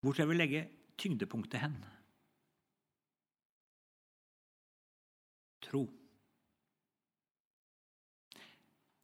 Hvor 0.00 0.16
skal 0.16 0.30
vil 0.30 0.40
legge 0.40 0.66
tyngdepunktet 1.00 1.60
hen? 1.60 1.74
Tro. 5.64 5.84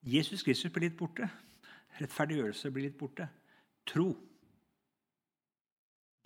Jesus 0.07 0.45
Kristus 0.47 0.73
blir 0.73 0.89
litt 0.89 0.99
borte. 0.99 1.29
Rettferdiggjørelse 2.01 2.71
blir 2.73 2.89
litt 2.89 2.99
borte. 2.99 3.29
Tro. 3.87 4.09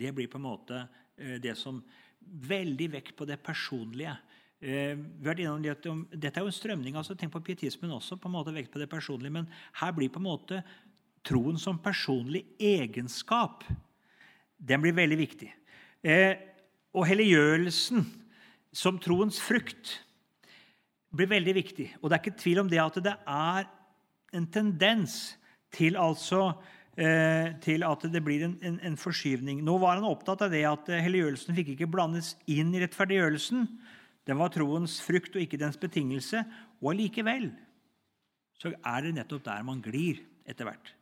Det 0.00 0.12
blir 0.16 0.30
på 0.30 0.38
en 0.40 0.46
måte 0.46 0.84
eh, 1.16 1.38
det 1.42 1.56
som 1.58 1.82
Veldig 2.20 2.90
vekt 2.92 3.14
på 3.16 3.24
det 3.24 3.38
personlige. 3.40 4.12
Eh, 4.60 4.98
dette 5.24 6.28
er 6.28 6.44
jo 6.44 6.50
en 6.50 6.52
strømning. 6.52 6.94
altså 6.94 7.14
Tenk 7.16 7.32
på 7.32 7.40
pietismen 7.40 7.90
også. 7.96 8.18
på 8.20 8.28
en 8.28 8.34
måte 8.34 8.52
vekt 8.52 8.70
på 8.70 8.78
det 8.78 8.90
personlige, 8.90 9.32
Men 9.32 9.48
her 9.80 9.92
blir 9.92 10.10
på 10.12 10.20
en 10.20 10.28
måte 10.28 10.62
troen 11.24 11.58
som 11.58 11.78
personlig 11.78 12.44
egenskap 12.60 13.64
den 14.60 14.82
blir 14.82 14.96
veldig 14.96 15.18
viktig. 15.18 15.50
Eh, 16.04 16.36
og 16.96 17.06
helliggjørelsen 17.08 18.04
som 18.76 18.98
troens 19.02 19.40
frukt 19.42 19.96
blir 21.14 21.30
veldig 21.30 21.54
viktig. 21.56 21.88
Og 22.00 22.10
det 22.10 22.16
er 22.16 22.22
ikke 22.22 22.42
tvil 22.42 22.62
om 22.62 22.70
det 22.70 22.80
at 22.82 22.98
det 23.02 23.14
er 23.26 23.70
en 24.36 24.46
tendens 24.52 25.16
til, 25.74 25.96
altså, 25.98 26.52
eh, 26.98 27.56
til 27.62 27.84
at 27.86 28.06
det 28.12 28.22
blir 28.26 28.44
en, 28.46 28.56
en, 28.62 28.78
en, 28.86 28.98
forskyvning. 28.98 29.62
Nå 29.66 29.78
var 29.82 29.98
han 29.98 30.06
opptatt 30.06 30.46
av 30.46 30.54
det 30.54 30.62
at 30.68 30.90
eh, 30.90 31.02
helliggjørelsen 31.02 31.56
fikk 31.58 31.74
ikke 31.74 31.90
blandes 31.90 32.36
inn 32.50 32.70
i 32.74 32.82
rettferdiggjørelsen. 32.84 33.66
Den 34.28 34.38
var 34.38 34.52
troens 34.54 35.00
frukt 35.02 35.34
og 35.34 35.42
ikke 35.42 35.58
dens 35.60 35.78
betingelse. 35.80 36.44
Og 36.82 36.92
allikevel 36.94 37.50
så 38.60 38.74
er 38.76 39.06
det 39.06 39.16
nettopp 39.16 39.46
der 39.46 39.62
man 39.66 39.80
glir 39.82 40.20
etter 40.48 40.68
hvert. 40.68 40.92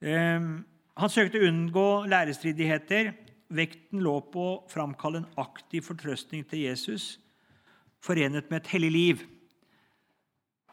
Eh, 0.00 0.52
han 0.98 1.12
søkte 1.12 1.40
å 1.40 1.48
unngå 1.48 1.86
lærestridigheter. 2.10 3.12
Vekten 3.52 4.00
lå 4.04 4.18
på 4.32 4.46
å 4.48 4.60
framkalle 4.70 5.22
en 5.22 5.30
aktiv 5.40 5.84
fortrøstning 5.86 6.44
til 6.48 6.66
Jesus 6.66 7.16
forenet 8.02 8.50
med 8.50 8.62
et 8.62 8.72
hellig 8.74 8.90
liv. 8.92 9.22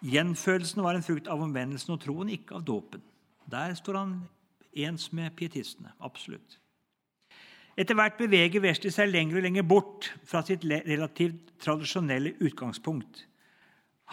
Gjenfølelsen 0.05 0.82
var 0.84 0.95
en 0.95 1.05
frukt 1.05 1.27
av 1.29 1.41
omvendelsen 1.43 1.93
og 1.95 2.01
troen, 2.03 2.32
ikke 2.32 2.58
av 2.58 2.65
dåpen. 2.67 3.03
Der 3.49 3.75
står 3.77 3.99
han 3.99 4.13
ens 4.77 5.10
med 5.15 5.36
pietistene. 5.38 5.91
Absolutt. 5.99 6.60
Etter 7.79 7.95
hvert 7.95 8.17
beveger 8.19 8.63
Wesley 8.63 8.91
seg 8.91 9.12
lenger 9.12 9.39
og 9.39 9.45
lenger 9.45 9.67
bort 9.67 10.10
fra 10.27 10.41
sitt 10.43 10.65
relativt 10.67 11.53
tradisjonelle 11.63 12.36
utgangspunkt. 12.43 13.25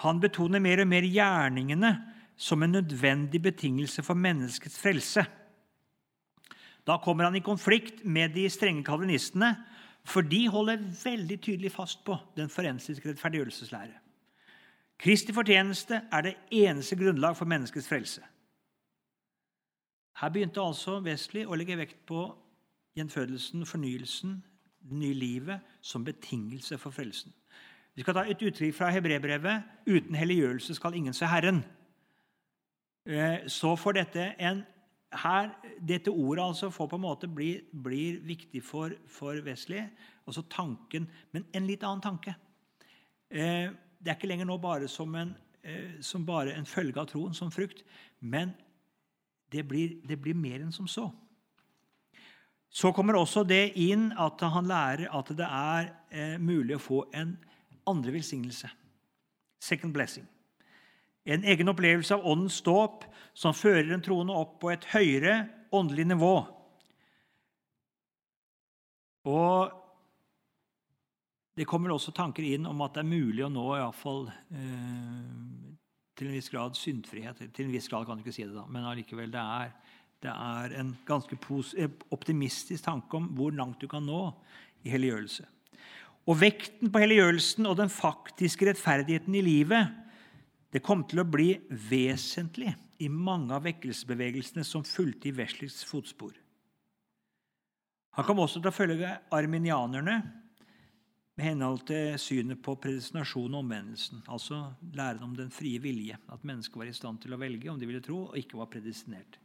Han 0.04 0.20
betoner 0.22 0.62
mer 0.62 0.82
og 0.84 0.90
mer 0.90 1.06
gjerningene 1.06 1.92
som 2.36 2.62
en 2.62 2.76
nødvendig 2.76 3.40
betingelse 3.42 4.04
for 4.04 4.18
menneskets 4.18 4.76
frelse. 4.78 5.24
Da 6.86 6.98
kommer 7.02 7.24
han 7.24 7.36
i 7.36 7.44
konflikt 7.44 8.04
med 8.04 8.34
de 8.34 8.46
strenge 8.50 8.84
kalvinistene, 8.84 9.56
for 10.06 10.22
de 10.22 10.46
holder 10.48 10.84
veldig 11.04 11.40
tydelig 11.42 11.72
fast 11.74 12.04
på 12.06 12.14
den 12.36 12.48
forensiske 12.48 13.08
rettferdiggjørelseslære. 13.08 13.96
Kristi 14.98 15.32
fortjeneste 15.34 16.00
er 16.12 16.22
det 16.22 16.36
eneste 16.50 16.96
grunnlag 16.96 17.36
for 17.36 17.44
menneskets 17.44 17.88
frelse. 17.88 18.22
Her 20.20 20.28
begynte 20.28 20.62
altså 20.62 21.00
Wesley 21.04 21.44
å 21.44 21.56
legge 21.58 21.76
vekt 21.76 21.98
på 22.08 22.22
gjenfødelsen, 22.96 23.66
fornyelsen, 23.66 24.38
det 24.86 24.96
nye 24.96 25.14
livet, 25.14 25.60
som 25.82 26.04
betingelse 26.04 26.78
for 26.78 26.94
frelsen. 26.94 27.34
Vi 27.96 28.04
skal 28.04 28.14
ta 28.14 28.22
et 28.28 28.42
uttrykk 28.42 28.74
fra 28.76 28.88
hebrebrevet. 28.92 29.66
Uten 29.88 30.14
helliggjørelse 30.14 30.74
skal 30.76 30.94
ingen 30.94 31.16
se 31.16 31.28
Herren. 31.28 31.62
Eh, 33.06 33.46
så 33.48 33.74
får 33.76 33.98
dette 33.98 34.26
en 34.38 34.62
her, 35.14 35.50
Dette 35.78 36.10
ordet 36.10 36.44
altså 36.44 36.70
får 36.70 36.88
på 36.90 36.98
en 36.98 37.04
måte 37.04 37.28
bli, 37.30 37.60
blir 37.72 38.20
viktig 38.26 38.62
for, 38.64 38.94
for 39.06 39.38
Wesley. 39.46 39.84
Altså 40.26 40.42
tanken, 40.50 41.08
men 41.32 41.46
en 41.54 41.66
litt 41.66 41.84
annen 41.86 42.02
tanke. 42.02 42.34
Eh, 43.30 43.70
det 43.98 44.10
er 44.10 44.16
ikke 44.18 44.30
lenger 44.30 44.48
nå 44.48 44.58
bare 44.62 44.88
som, 44.90 45.14
en, 45.14 45.34
eh, 45.62 46.00
som 46.00 46.26
bare 46.26 46.56
en 46.56 46.66
følge 46.66 47.00
av 47.00 47.08
troen, 47.10 47.34
som 47.34 47.52
frukt. 47.54 47.84
Men 48.20 48.54
det 49.52 49.62
blir, 49.68 50.00
det 50.06 50.18
blir 50.20 50.34
mer 50.34 50.60
enn 50.60 50.74
som 50.74 50.88
så. 50.90 51.08
Så 52.70 52.90
kommer 52.92 53.16
også 53.16 53.44
det 53.46 53.76
inn 53.78 54.10
at 54.18 54.42
han 54.42 54.66
lærer 54.68 55.08
at 55.14 55.30
det 55.38 55.46
er 55.46 55.92
eh, 56.10 56.38
mulig 56.42 56.76
å 56.76 56.82
få 56.82 57.04
en 57.14 57.36
andre 57.86 58.18
velsignelse. 58.18 58.68
Second 59.62 59.94
blessing. 59.94 60.26
En 61.26 61.44
egen 61.44 61.68
opplevelse 61.72 62.14
av 62.14 62.26
åndens 62.26 62.60
dåp 62.62 63.04
som 63.36 63.54
fører 63.56 63.88
den 63.90 64.04
troende 64.04 64.34
opp 64.36 64.60
på 64.62 64.70
et 64.72 64.86
høyere 64.92 65.40
åndelig 65.74 66.06
nivå. 66.12 66.36
Og 69.26 69.74
det 71.56 71.66
kommer 71.66 71.94
også 71.94 72.14
tanker 72.14 72.44
inn 72.46 72.68
om 72.68 72.84
at 72.84 72.94
det 72.94 73.02
er 73.02 73.10
mulig 73.10 73.42
å 73.46 73.50
nå 73.50 73.64
iallfall 73.78 74.28
eh, 74.28 75.74
til 76.16 76.28
en 76.28 76.36
viss 76.36 76.50
grad 76.52 76.78
syndfrihet. 76.78 77.42
Til 77.56 77.66
en 77.66 77.74
viss 77.74 77.88
grad 77.90 78.06
kan 78.06 78.18
du 78.18 78.24
ikke 78.24 78.36
si 78.36 78.44
det, 78.44 78.54
da, 78.54 78.66
men 78.70 78.86
allikevel 78.86 79.32
det 79.32 79.42
er, 79.42 79.74
det 80.22 80.32
er 80.32 80.78
en 80.82 80.94
ganske 81.08 81.38
eh, 81.80 81.98
optimistisk 82.14 82.86
tanke 82.86 83.18
om 83.18 83.30
hvor 83.36 83.56
langt 83.56 83.80
du 83.82 83.88
kan 83.90 84.04
nå 84.06 84.28
i 84.86 84.92
helliggjørelse. 84.92 85.48
Og 86.26 86.40
vekten 86.40 86.90
på 86.92 87.02
helliggjørelsen 87.02 87.68
og 87.70 87.78
den 87.80 87.92
faktiske 87.92 88.68
rettferdigheten 88.68 89.34
i 89.38 89.44
livet 89.46 90.05
det 90.76 90.82
kom 90.84 91.06
til 91.08 91.22
å 91.22 91.28
bli 91.28 91.54
vesentlig 91.88 92.74
i 93.00 93.06
mange 93.08 93.54
av 93.56 93.64
vekkelsesbevegelsene 93.64 94.64
som 94.66 94.84
fulgte 94.84 95.30
i 95.30 95.36
Wesleys 95.38 95.78
fotspor. 95.88 96.34
Han 98.16 98.26
kom 98.28 98.42
også 98.44 98.60
til 98.60 98.68
å 98.68 98.76
følge 98.76 99.14
arminianerne 99.32 100.18
med 101.36 101.44
henhold 101.44 101.86
til 101.88 102.14
synet 102.20 102.60
på 102.64 102.76
predestinasjon 102.80 103.56
og 103.56 103.62
omvendelsen, 103.64 104.22
altså 104.28 104.60
læren 104.96 105.24
om 105.24 105.34
den 105.36 105.50
frie 105.52 105.80
vilje, 105.80 106.16
at 106.32 106.44
mennesket 106.48 106.80
var 106.80 106.92
i 106.92 106.94
stand 106.96 107.24
til 107.24 107.32
å 107.32 107.40
velge 107.40 107.72
om 107.72 107.80
de 107.80 107.88
ville 107.88 108.04
tro, 108.04 108.26
og 108.28 108.38
ikke 108.40 108.60
var 108.60 108.68
predestinert. 108.72 109.36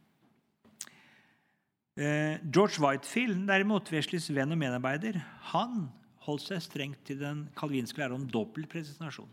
Eh, 1.96 2.40
George 2.44 2.80
Whitefield, 2.80 3.46
derimot, 3.48 3.92
Wesleys 3.92 4.28
venn 4.32 4.52
og 4.52 4.60
medarbeider, 4.60 5.20
han 5.52 5.86
holdt 6.24 6.50
seg 6.50 6.64
strengt 6.64 7.04
til 7.08 7.24
den 7.24 7.46
kalvinske 7.56 8.00
lære 8.00 8.20
om 8.20 8.28
dobbel 8.28 8.68
predestinasjon. 8.68 9.28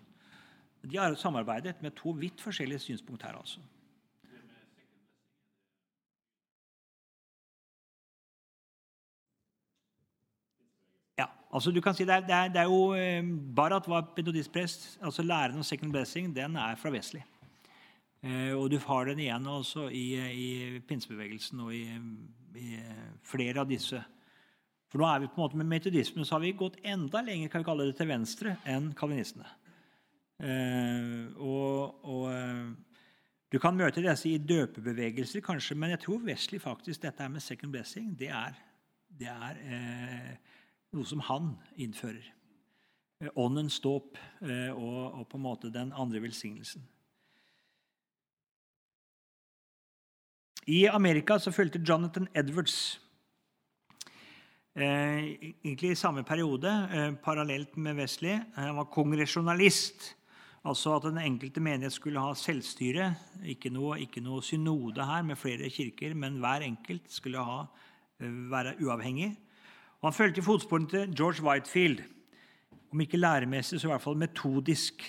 De 0.84 0.98
har 0.98 1.16
samarbeidet 1.16 1.82
med 1.82 1.92
to 1.92 2.10
vidt 2.10 2.42
forskjellige 2.42 2.80
synspunkt 2.80 3.24
her. 3.24 3.36
altså. 3.38 3.60
Ja, 11.18 11.26
Altså 11.54 11.72
du 11.72 11.82
kan 11.82 11.94
si 11.94 12.06
Det 12.06 12.14
er, 12.14 12.20
det 12.20 12.32
er, 12.32 12.48
det 12.48 12.58
er 12.58 12.64
jo 12.64 12.94
eh, 12.94 13.24
Barat 13.56 13.88
var 13.88 14.14
metodistprest. 14.18 15.00
altså 15.02 15.24
Læren 15.24 15.56
om 15.56 15.64
second 15.64 15.92
blessing 15.92 16.36
den 16.36 16.56
er 16.56 16.76
fra 16.76 16.90
Wesley. 16.90 17.22
Eh, 18.24 18.54
og 18.54 18.72
du 18.72 18.78
har 18.78 19.06
den 19.06 19.20
igjen 19.20 19.48
også 19.48 19.88
i, 19.90 20.06
i 20.32 20.80
pinsebevegelsen 20.80 21.60
og 21.60 21.76
i, 21.76 21.86
i, 22.56 22.80
flere 23.24 23.60
av 23.60 23.70
disse. 23.70 24.02
For 24.90 25.00
nå 25.00 25.06
er 25.08 25.20
vi 25.20 25.28
på 25.28 25.38
en 25.38 25.44
måte 25.44 25.58
Med 25.58 25.70
metodismen 25.70 26.26
så 26.26 26.36
har 26.36 26.44
vi 26.44 26.52
gått 26.52 26.80
enda 26.84 27.22
lenger 27.22 27.48
kan 27.48 27.62
vi 27.62 27.70
kalle 27.70 27.86
det, 27.88 27.96
til 27.96 28.08
venstre 28.08 28.58
enn 28.66 28.92
kalvinistene. 28.98 29.48
Eh, 30.40 31.26
og, 31.36 32.06
og 32.08 32.30
eh, 32.32 32.70
Du 33.52 33.58
kan 33.60 33.76
møte 33.76 34.02
disse 34.02 34.30
i 34.30 34.38
døpebevegelser, 34.38 35.42
kanskje, 35.42 35.76
men 35.76 35.96
jeg 35.96 36.04
tror 36.04 36.22
Wesley 36.24 36.60
faktisk 36.62 37.02
dette 37.02 37.30
med 37.30 37.42
second 37.42 37.74
blessing 37.74 38.12
det 38.20 38.30
er, 38.30 38.54
det 39.10 39.28
er 39.28 39.64
eh, 39.66 40.36
noe 40.94 41.06
som 41.10 41.24
han 41.26 41.56
innfører. 41.78 42.30
Eh, 43.20 43.30
åndens 43.36 43.80
dåp 43.84 44.18
eh, 44.42 44.72
og, 44.72 45.20
og, 45.20 45.28
på 45.28 45.38
en 45.38 45.44
måte 45.44 45.74
den 45.74 45.92
andre 45.92 46.22
velsignelsen. 46.24 46.86
I 50.70 50.86
Amerika 50.88 51.40
så 51.40 51.52
fulgte 51.52 51.82
Jonathan 51.82 52.28
Edwards 52.38 53.02
eh, 54.76 55.36
egentlig 55.66 55.92
i 55.92 55.98
samme 55.98 56.24
periode, 56.24 56.72
parallelt 57.24 57.78
med 57.78 57.98
Wesley. 57.98 58.38
Han 58.56 58.78
var 58.78 58.92
kongresjonalist, 58.94 60.14
altså 60.66 60.96
at 60.98 61.08
den 61.08 61.20
enkelte 61.22 61.62
menighet 61.64 61.94
skulle 61.96 62.22
ha 62.22 62.34
selvstyre. 62.38 63.14
Ikke 63.48 63.72
noe, 63.74 64.00
ikke 64.04 64.24
noe 64.24 64.44
synode 64.46 65.06
her 65.06 65.24
med 65.24 65.40
flere 65.40 65.70
kirker, 65.72 66.16
men 66.16 66.40
hver 66.44 66.66
enkelt 66.68 67.08
skulle 67.12 67.44
ha, 67.44 67.62
eh, 68.20 68.52
være 68.52 68.76
uavhengig. 68.84 69.36
Og 70.02 70.10
han 70.10 70.16
fulgte 70.16 70.40
i 70.40 70.48
fotsporene 70.48 70.90
til 70.90 71.16
George 71.16 71.44
Whitefield. 71.44 72.04
Om 72.92 73.02
ikke 73.02 73.18
læremessig, 73.18 73.80
så 73.80 73.88
i 73.88 73.92
hvert 73.92 74.02
fall 74.02 74.18
metodisk. 74.18 75.04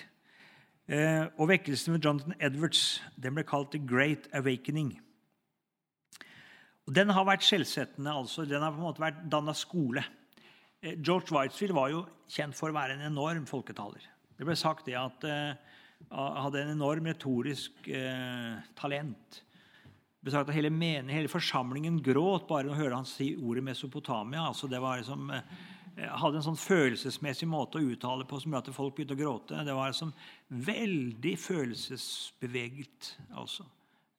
Eh, 0.89 1.27
og 1.39 1.49
vekkelsen 1.49 1.95
med 1.95 2.05
Jonathan 2.05 2.35
Edwards 2.41 3.03
den 3.23 3.37
ble 3.37 3.45
kalt 3.47 3.71
The 3.71 3.79
Great 3.79 4.27
Awakening. 4.35 4.99
Og 6.87 6.95
Den 6.95 7.13
har 7.15 7.25
vært 7.25 7.47
skjellsettende. 7.47 8.11
altså. 8.11 8.45
Den 8.45 8.63
har 8.63 8.73
på 8.73 8.81
en 8.81 8.89
måte 8.89 9.03
vært 9.03 9.31
danna 9.31 9.53
skole. 9.55 10.03
Eh, 10.83 10.97
George 10.99 11.31
Whitefield 11.31 11.73
var 11.73 11.91
jo 11.91 12.07
kjent 12.29 12.57
for 12.57 12.71
å 12.71 12.75
være 12.75 12.99
en 12.99 13.13
enorm 13.13 13.47
folketaler. 13.47 14.03
Det 14.41 14.49
ble 14.49 14.57
sagt 14.57 14.89
det 14.89 14.97
at 14.97 15.27
han 15.29 15.59
uh, 16.09 16.41
hadde 16.47 16.63
en 16.65 16.73
enorm 16.73 17.11
retorisk 17.11 17.91
uh, 17.93 18.57
talent. 18.79 19.41
Det 19.41 20.25
ble 20.25 20.33
sagt 20.33 20.49
at 20.49 20.57
hele, 20.57 20.73
menen, 20.73 21.13
hele 21.13 21.29
forsamlingen 21.29 21.99
gråt 22.05 22.49
bare 22.49 22.69
når 22.69 22.81
hørte 22.81 23.03
han 23.03 23.09
si 23.09 23.35
ordet 23.37 23.67
Mesopotamia. 23.69 24.47
altså 24.49 24.69
det 24.69 24.81
var 24.81 25.03
liksom, 25.03 25.29
uh, 25.29 25.69
hadde 26.09 26.41
en 26.41 26.47
sånn 26.51 26.61
følelsesmessig 26.61 27.49
måte 27.51 27.81
å 27.81 27.91
uttale 27.93 28.25
på 28.29 28.41
som 28.41 28.55
gjorde 28.55 28.73
at 28.73 28.77
folk 28.77 28.97
begynte 28.97 29.17
å 29.17 29.21
gråte. 29.21 29.65
Det 29.67 29.77
var 29.77 29.93
liksom 29.93 30.13
veldig 30.71 31.35
følelsesbeveget. 31.45 33.11
altså. 33.37 33.67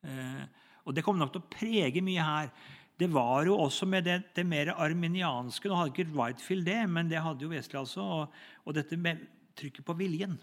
Eh, 0.06 0.46
og 0.86 0.96
det 0.96 1.04
kommer 1.06 1.26
nok 1.26 1.36
til 1.36 1.44
å 1.44 1.52
prege 1.54 2.04
mye 2.06 2.26
her. 2.26 2.54
Det 3.02 3.10
var 3.10 3.48
jo 3.50 3.58
også 3.64 3.88
med 3.90 4.06
det, 4.06 4.20
det 4.36 4.44
mer 4.46 4.74
arminianske 4.76 5.70
Nå 5.70 5.78
hadde 5.78 5.94
ikke 5.94 6.14
Whitefield 6.14 6.68
det, 6.68 6.82
men 6.90 7.10
det 7.10 7.22
hadde 7.22 7.46
jo 7.46 7.52
Wesley. 7.54 7.80
altså, 7.80 8.02
og, 8.02 8.42
og, 8.66 8.76
dette 8.78 8.98
med 8.98 9.24
trykket 9.58 9.86
på 9.88 9.98
viljen. 10.00 10.38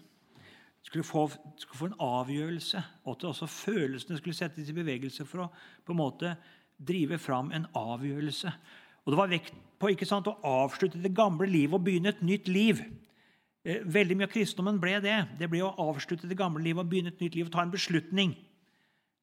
Skulle 0.85 1.03
få, 1.03 1.25
skulle 1.59 1.79
få 1.79 1.89
en 1.89 1.99
avgjørelse, 2.01 2.83
og 3.03 3.17
at 3.17 3.27
også 3.29 3.49
følelsene 3.51 4.17
skulle 4.17 4.37
settes 4.37 4.69
i 4.71 4.75
bevegelse 4.77 5.25
for 5.27 5.45
å 5.45 5.49
på 5.85 5.93
en 5.93 5.99
måte 5.99 6.35
drive 6.79 7.19
fram 7.19 7.51
en 7.51 7.67
avgjørelse. 7.75 8.53
Og 9.03 9.11
Det 9.11 9.19
var 9.19 9.31
vekt 9.31 9.55
på 9.79 9.91
ikke 9.93 10.07
sant, 10.07 10.27
å 10.27 10.39
avslutte 10.45 11.01
det 11.01 11.15
gamle 11.15 11.47
livet 11.49 11.77
og 11.77 11.85
begynne 11.85 12.13
et 12.13 12.23
nytt 12.25 12.47
liv. 12.51 12.81
Eh, 13.65 13.83
veldig 13.83 14.15
mye 14.17 14.27
av 14.29 14.33
kristendommen 14.33 14.79
ble 14.81 14.99
det. 15.03 15.17
Det 15.39 15.49
ble 15.51 15.63
å 15.65 15.73
avslutte 15.89 16.29
det 16.29 16.37
gamle 16.39 16.63
livet 16.63 16.83
og 16.83 16.91
begynne 16.91 17.13
et 17.13 17.23
nytt 17.23 17.35
liv 17.35 17.47
og 17.47 17.53
ta 17.53 17.63
en 17.65 17.73
beslutning. 17.73 18.35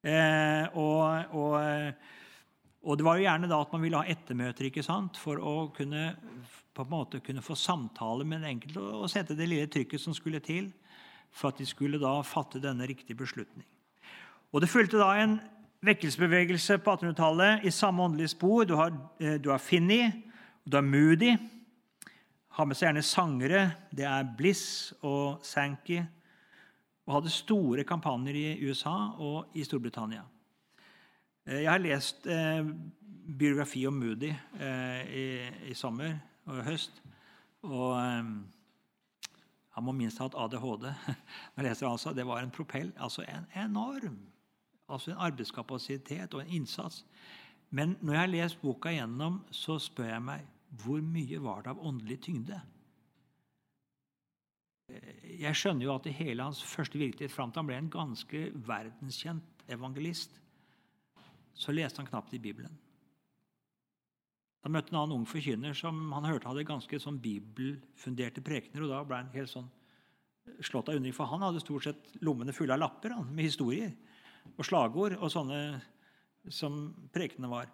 Eh, 0.05 0.77
og, 0.77 1.33
og, 1.33 1.55
og, 2.83 2.93
det 2.97 3.05
var 3.07 3.17
jo 3.17 3.25
gjerne 3.25 3.49
da 3.49 3.61
at 3.63 3.73
man 3.73 3.83
ville 3.83 4.01
ha 4.01 4.13
ettermøter 4.13 4.69
ikke 4.69 4.85
sant? 4.85 5.17
for 5.17 5.41
å 5.41 5.55
kunne, 5.75 6.11
på 6.77 6.85
en 6.85 6.93
måte 6.93 7.21
kunne 7.25 7.43
få 7.43 7.57
samtale 7.57 8.25
med 8.25 8.41
den 8.41 8.53
enkelte 8.53 8.83
og 9.01 9.09
sette 9.11 9.35
det 9.37 9.49
lille 9.49 9.69
trykket 9.71 10.01
som 10.01 10.15
skulle 10.15 10.41
til 10.45 10.69
for 11.33 11.51
at 11.51 11.59
de 11.59 11.65
skulle 11.67 11.99
da 12.01 12.13
fatte 12.25 12.61
denne 12.63 12.87
riktige 12.87 13.17
beslutning. 13.17 13.65
Og 14.53 14.61
Det 14.61 14.69
fulgte 14.69 15.01
da 15.01 15.11
en 15.19 15.39
vekkelsesbevegelse 15.85 16.77
på 16.81 16.95
1800-tallet 16.95 17.65
i 17.67 17.71
samme 17.71 18.03
åndelige 18.03 18.33
spor. 18.33 18.63
Du 18.65 18.75
har, 18.75 18.93
eh, 19.19 19.35
du 19.37 19.49
har 19.49 19.57
Finney, 19.57 20.11
du 20.63 20.77
har 20.77 20.85
Moody. 20.85 21.35
Har 22.49 22.65
med 22.65 22.77
seg 22.77 22.87
gjerne 22.87 23.03
sangere. 23.03 23.71
Det 23.91 24.05
er 24.05 24.35
Bliss 24.37 24.93
og 25.01 25.43
Sankey 25.45 26.01
og 27.07 27.13
hadde 27.15 27.31
store 27.31 27.85
kampanjer 27.87 28.35
i 28.35 28.47
USA 28.67 28.95
og 29.23 29.55
i 29.55 29.63
Storbritannia. 29.63 30.25
Eh, 31.47 31.63
jeg 31.63 31.71
har 31.71 31.83
lest 31.83 32.27
eh, 32.27 32.67
biografi 33.39 33.85
om 33.87 33.95
Moody 33.95 34.33
eh, 34.59 35.01
i, 35.07 35.27
i, 35.71 35.75
sommer 35.75 36.17
og 36.47 36.63
høst. 36.65 37.01
Og 37.67 37.93
eh, 37.99 38.31
han 39.77 39.85
må 39.85 39.93
minst 39.93 40.21
ha 40.21 40.29
hatt 40.29 40.37
ADHD. 40.37 40.89
Jeg 41.57 41.67
leser 41.67 41.89
altså, 41.89 42.13
Det 42.13 42.25
var 42.27 42.41
en 42.41 42.51
propell. 42.51 42.93
altså 42.97 43.25
En 43.27 43.45
enorm 43.55 44.17
altså 44.87 45.11
en 45.11 45.17
arbeidskapasitet 45.19 46.33
og 46.33 46.41
en 46.41 46.53
innsats. 46.61 47.05
Men 47.69 47.97
når 48.01 48.13
jeg 48.13 48.21
har 48.21 48.31
lest 48.31 48.61
boka 48.61 48.93
gjennom, 48.95 49.41
så 49.51 49.75
spør 49.79 50.13
jeg 50.13 50.23
meg 50.23 50.45
hvor 50.83 51.01
mye 51.03 51.39
var 51.43 51.63
det 51.63 51.71
av 51.71 51.83
åndelig 51.83 52.21
tyngde? 52.23 52.61
jeg 55.37 55.55
skjønner 55.59 55.83
jo 55.83 55.93
at 55.97 56.05
i 56.07 56.15
hele 56.15 56.45
hans 56.47 56.61
første 56.63 56.99
virkelighet 56.99 57.33
fram 57.33 57.51
til 57.51 57.59
han 57.59 57.67
ble 57.67 57.77
en 57.81 57.89
ganske 57.91 58.43
verdenskjent 58.67 59.65
evangelist, 59.67 60.37
så 61.53 61.75
leste 61.75 61.99
han 61.99 62.07
knapt 62.07 62.33
i 62.37 62.39
Bibelen. 62.39 62.71
Han 64.65 64.73
møtte 64.73 64.91
en 64.91 64.99
annen 65.01 65.19
ung 65.19 65.25
forkynner 65.29 65.75
som 65.77 65.99
han 66.11 66.25
hørte 66.27 66.49
hadde 66.49 66.65
ganske 66.67 66.99
sånn 66.99 67.19
bibelfunderte 67.23 68.41
prekener. 68.43 68.83
og 68.83 68.89
Da 68.89 69.03
ble 69.07 69.19
han 69.21 69.29
helt 69.35 69.51
sånn 69.51 69.69
slått 70.63 70.89
av 70.89 70.95
undring, 70.95 71.13
for 71.13 71.27
han 71.29 71.43
hadde 71.43 71.59
stort 71.63 71.83
sett 71.83 72.17
lommene 72.23 72.53
fulle 72.55 72.73
av 72.73 72.79
lapper 72.79 73.13
han, 73.15 73.29
med 73.35 73.45
historier 73.45 73.93
og 74.57 74.63
slagord 74.65 75.17
og 75.19 75.29
sånne 75.31 75.81
som 76.49 76.93
prekenene 77.13 77.49
var. 77.51 77.71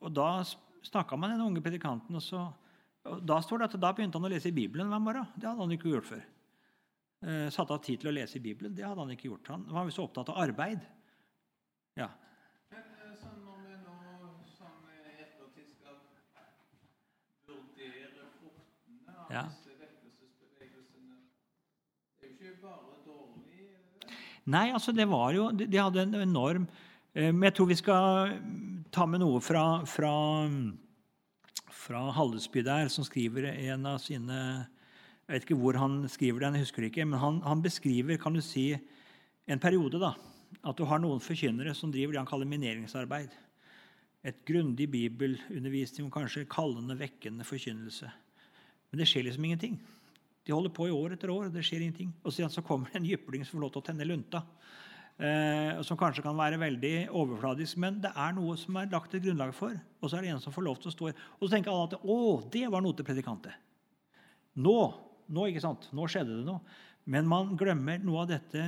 Og 0.00 0.12
Da 0.14 0.42
snakka 0.82 1.18
man 1.18 1.30
med 1.30 1.38
den 1.38 1.46
unge 1.48 1.62
predikanten, 1.62 2.14
og 2.16 2.22
så 2.22 2.52
da 3.24 3.40
står 3.40 3.58
det 3.58 3.66
at 3.70 3.80
da 3.80 3.92
begynte 3.96 4.18
han 4.20 4.28
å 4.28 4.32
lese 4.32 4.48
i 4.48 4.52
Bibelen 4.56 4.88
hver 4.92 5.00
morgen. 5.00 5.26
Det 5.34 5.48
hadde 5.48 5.60
han 5.64 5.72
ikke 5.72 5.88
gjort 5.92 6.08
før. 6.08 6.22
Eh, 7.22 7.48
satt 7.52 7.70
av 7.70 7.82
tid 7.84 8.00
til 8.00 8.10
å 8.10 8.14
lese 8.16 8.36
i 8.36 8.44
Bibelen. 8.44 8.74
Det 8.76 8.84
hadde 8.84 9.00
han 9.00 9.10
ikke 9.12 9.28
gjort. 9.28 9.48
Han 9.48 9.64
var 9.68 9.90
så 9.92 10.04
opptatt 10.06 10.28
av 10.32 10.36
arbeid. 10.40 10.80
Ja. 11.96 12.08
Men 12.70 12.84
eh, 13.00 13.14
sånn 13.20 13.40
når 13.44 13.58
vi 13.66 13.74
nå 13.84 13.96
som 14.52 14.84
ettertid 14.88 15.68
skal 15.72 15.96
vurdere 17.48 18.24
fruktene 18.36 19.16
av 19.16 19.16
Ja. 19.16 19.16
disse 19.16 19.16
vekkelsesbevegelsene 19.16 19.16
Det 19.16 19.16
er 19.16 19.16
jo 19.16 19.16
ikke 19.16 19.16
bare 19.16 19.16
dårlig. 19.16 19.19
Eh, 19.30 19.56
Nei, 24.50 24.70
altså 24.72 24.92
det 24.96 25.06
var 25.10 25.34
jo 25.36 25.50
De 25.52 25.66
de 25.68 25.78
hadde 25.78 26.02
en 26.02 26.22
enorm 26.22 26.66
eh, 27.14 27.30
Men 27.30 27.50
jeg 27.50 27.58
tror 27.58 27.68
vi 27.70 27.78
skal 27.78 28.36
ta 28.90 29.06
med 29.06 29.22
noe 29.22 29.38
fra, 29.44 29.84
fra, 29.86 30.12
fra 31.70 32.00
Hallesby 32.16 32.64
der, 32.66 32.88
som 32.90 33.06
skriver 33.06 33.52
en 33.52 33.86
av 33.86 34.00
sine 34.02 34.38
Jeg 35.28 35.30
vet 35.30 35.46
ikke 35.46 35.60
hvor 35.60 35.78
han 35.78 36.02
skriver 36.10 36.42
den, 36.42 36.58
jeg 36.58 36.66
husker 36.66 36.82
det 36.82 36.90
ikke, 36.90 37.06
men 37.06 37.22
han, 37.22 37.38
han 37.46 37.62
beskriver 37.62 38.18
kan 38.18 38.34
du 38.34 38.40
si, 38.42 38.72
en 39.46 39.62
periode. 39.62 40.00
da, 40.02 40.16
At 40.66 40.74
du 40.78 40.82
har 40.90 40.98
noen 40.98 41.22
forkynnere 41.22 41.74
som 41.78 41.92
driver 41.94 42.16
det 42.16 42.18
han 42.24 42.26
kaller 42.26 42.50
mineringsarbeid. 42.50 43.30
Et 44.26 44.42
grundig 44.44 44.88
bibelundervisning 44.90 46.10
kanskje 46.10 46.48
kallende, 46.50 46.98
vekkende 46.98 47.46
forkynnelse. 47.46 48.10
Men 48.90 49.02
det 49.02 49.08
skjer 49.08 49.26
liksom 49.26 49.46
ingenting. 49.46 49.78
De 50.46 50.54
holder 50.54 50.72
på 50.74 50.88
i 50.88 50.94
år 50.94 51.14
etter 51.14 51.30
år, 51.32 51.48
og 51.48 51.54
det 51.54 51.62
skjer 51.66 51.84
ingenting. 51.84 52.12
Og 52.24 52.34
så 52.34 52.64
kommer 52.66 52.90
det 52.90 53.00
en 53.00 53.10
jypling 53.10 53.44
som 53.44 53.58
får 53.58 53.64
lov 53.64 53.74
til 53.74 53.82
å 53.82 53.88
tenne 53.90 54.08
lunta. 54.08 54.42
Eh, 55.20 55.80
som 55.84 55.98
kanskje 56.00 56.24
kan 56.24 56.38
være 56.38 56.56
veldig 56.60 57.10
overfladisk, 57.12 57.76
men 57.82 57.98
det 58.00 58.08
er 58.16 58.32
noe 58.32 58.54
som 58.56 58.78
er 58.80 58.88
lagt 58.88 59.12
et 59.14 59.24
grunnlag 59.24 59.52
for. 59.52 59.74
Og 60.00 60.08
så 60.08 60.16
er 60.16 60.24
det 60.24 60.32
en 60.32 60.40
som 60.40 60.54
får 60.54 60.64
lov 60.64 60.78
til 60.80 60.88
å 60.88 60.94
stå 60.94 61.10
her. 61.10 61.24
Og 61.36 61.44
så 61.44 61.52
tenker 61.52 61.74
alle 61.74 61.90
at 61.90 61.98
å, 62.00 62.16
det 62.52 62.64
var 62.72 62.80
noe 62.84 62.96
til 62.96 63.04
predikantet. 63.04 63.52
Nå, 64.64 64.78
nå, 65.28 65.44
ikke 65.50 65.62
sant? 65.62 65.90
nå 65.92 66.08
skjedde 66.08 66.38
det 66.38 66.46
noe. 66.48 66.64
Men 67.10 67.28
man 67.28 67.52
glemmer 67.60 68.00
noe 68.00 68.24
av 68.24 68.32
dette 68.32 68.64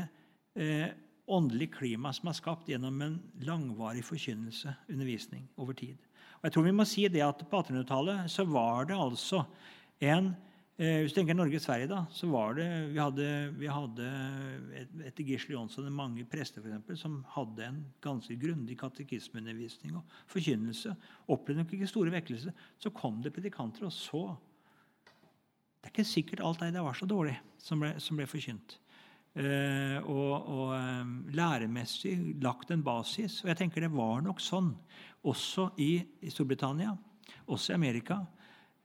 eh, 0.52 0.92
åndelige 1.32 1.78
klimaet 1.78 2.18
som 2.18 2.28
er 2.28 2.36
skapt 2.36 2.68
gjennom 2.68 3.00
en 3.04 3.16
langvarig 3.48 4.04
forkynnelse, 4.04 4.76
undervisning, 4.92 5.46
over 5.56 5.76
tid. 5.78 5.96
Og 6.40 6.48
jeg 6.48 6.56
tror 6.56 6.68
vi 6.68 6.74
må 6.76 6.84
si 6.88 7.06
det 7.12 7.22
at 7.24 7.44
På 7.48 7.62
1800-tallet 7.62 8.28
så 8.32 8.44
var 8.50 8.90
det 8.90 8.98
altså 8.98 9.44
en 10.02 10.32
eh, 10.76 11.02
Hvis 11.02 11.14
du 11.14 11.20
tenker 11.20 11.36
Norge-Sverige, 11.38 11.88
da, 11.90 12.02
så 12.10 12.28
var 12.32 12.56
det 12.58 12.66
Vi 12.92 13.00
hadde, 13.00 13.28
vi 13.58 13.70
hadde 13.70 14.08
et, 14.80 14.94
etter 15.08 15.28
Gisle 15.28 15.56
Jonsson 15.56 15.90
mange 15.94 16.26
prester 16.28 16.62
for 16.62 16.70
eksempel, 16.70 16.98
som 16.98 17.20
hadde 17.36 17.66
en 17.68 17.80
ganske 18.04 18.36
grundig 18.40 18.78
katekismeundervisning 18.80 19.96
og 20.00 20.16
forkynnelse. 20.32 20.96
Opplevde 21.32 21.62
nok 21.62 21.74
ikke 21.76 21.90
store 21.90 22.14
vekkelser. 22.14 22.54
Så 22.78 22.94
kom 22.94 23.22
det 23.22 23.34
predikanter, 23.34 23.86
og 23.88 23.94
så 23.94 24.24
Det 25.82 25.88
er 25.88 25.94
ikke 25.96 26.06
sikkert 26.06 26.44
alt 26.46 26.60
det 26.60 26.74
der 26.74 26.84
var 26.86 26.94
så 26.94 27.06
dårlig 27.10 27.34
som 27.58 27.80
ble, 27.82 27.96
som 27.98 28.16
ble 28.16 28.26
forkynt. 28.30 28.78
Eh, 29.32 29.96
og, 30.04 30.48
og 30.52 30.74
eh, 30.76 31.12
læremessig 31.32 32.18
lagt 32.44 32.70
en 32.70 32.84
basis. 32.84 33.40
Og 33.42 33.48
jeg 33.52 33.62
tenker 33.62 33.86
det 33.86 33.94
var 33.94 34.20
nok 34.24 34.42
sånn 34.44 34.74
også 35.24 35.70
i, 35.80 35.94
i 36.20 36.32
Storbritannia, 36.32 36.92
også 37.48 37.72
i 37.72 37.78
Amerika. 37.78 38.20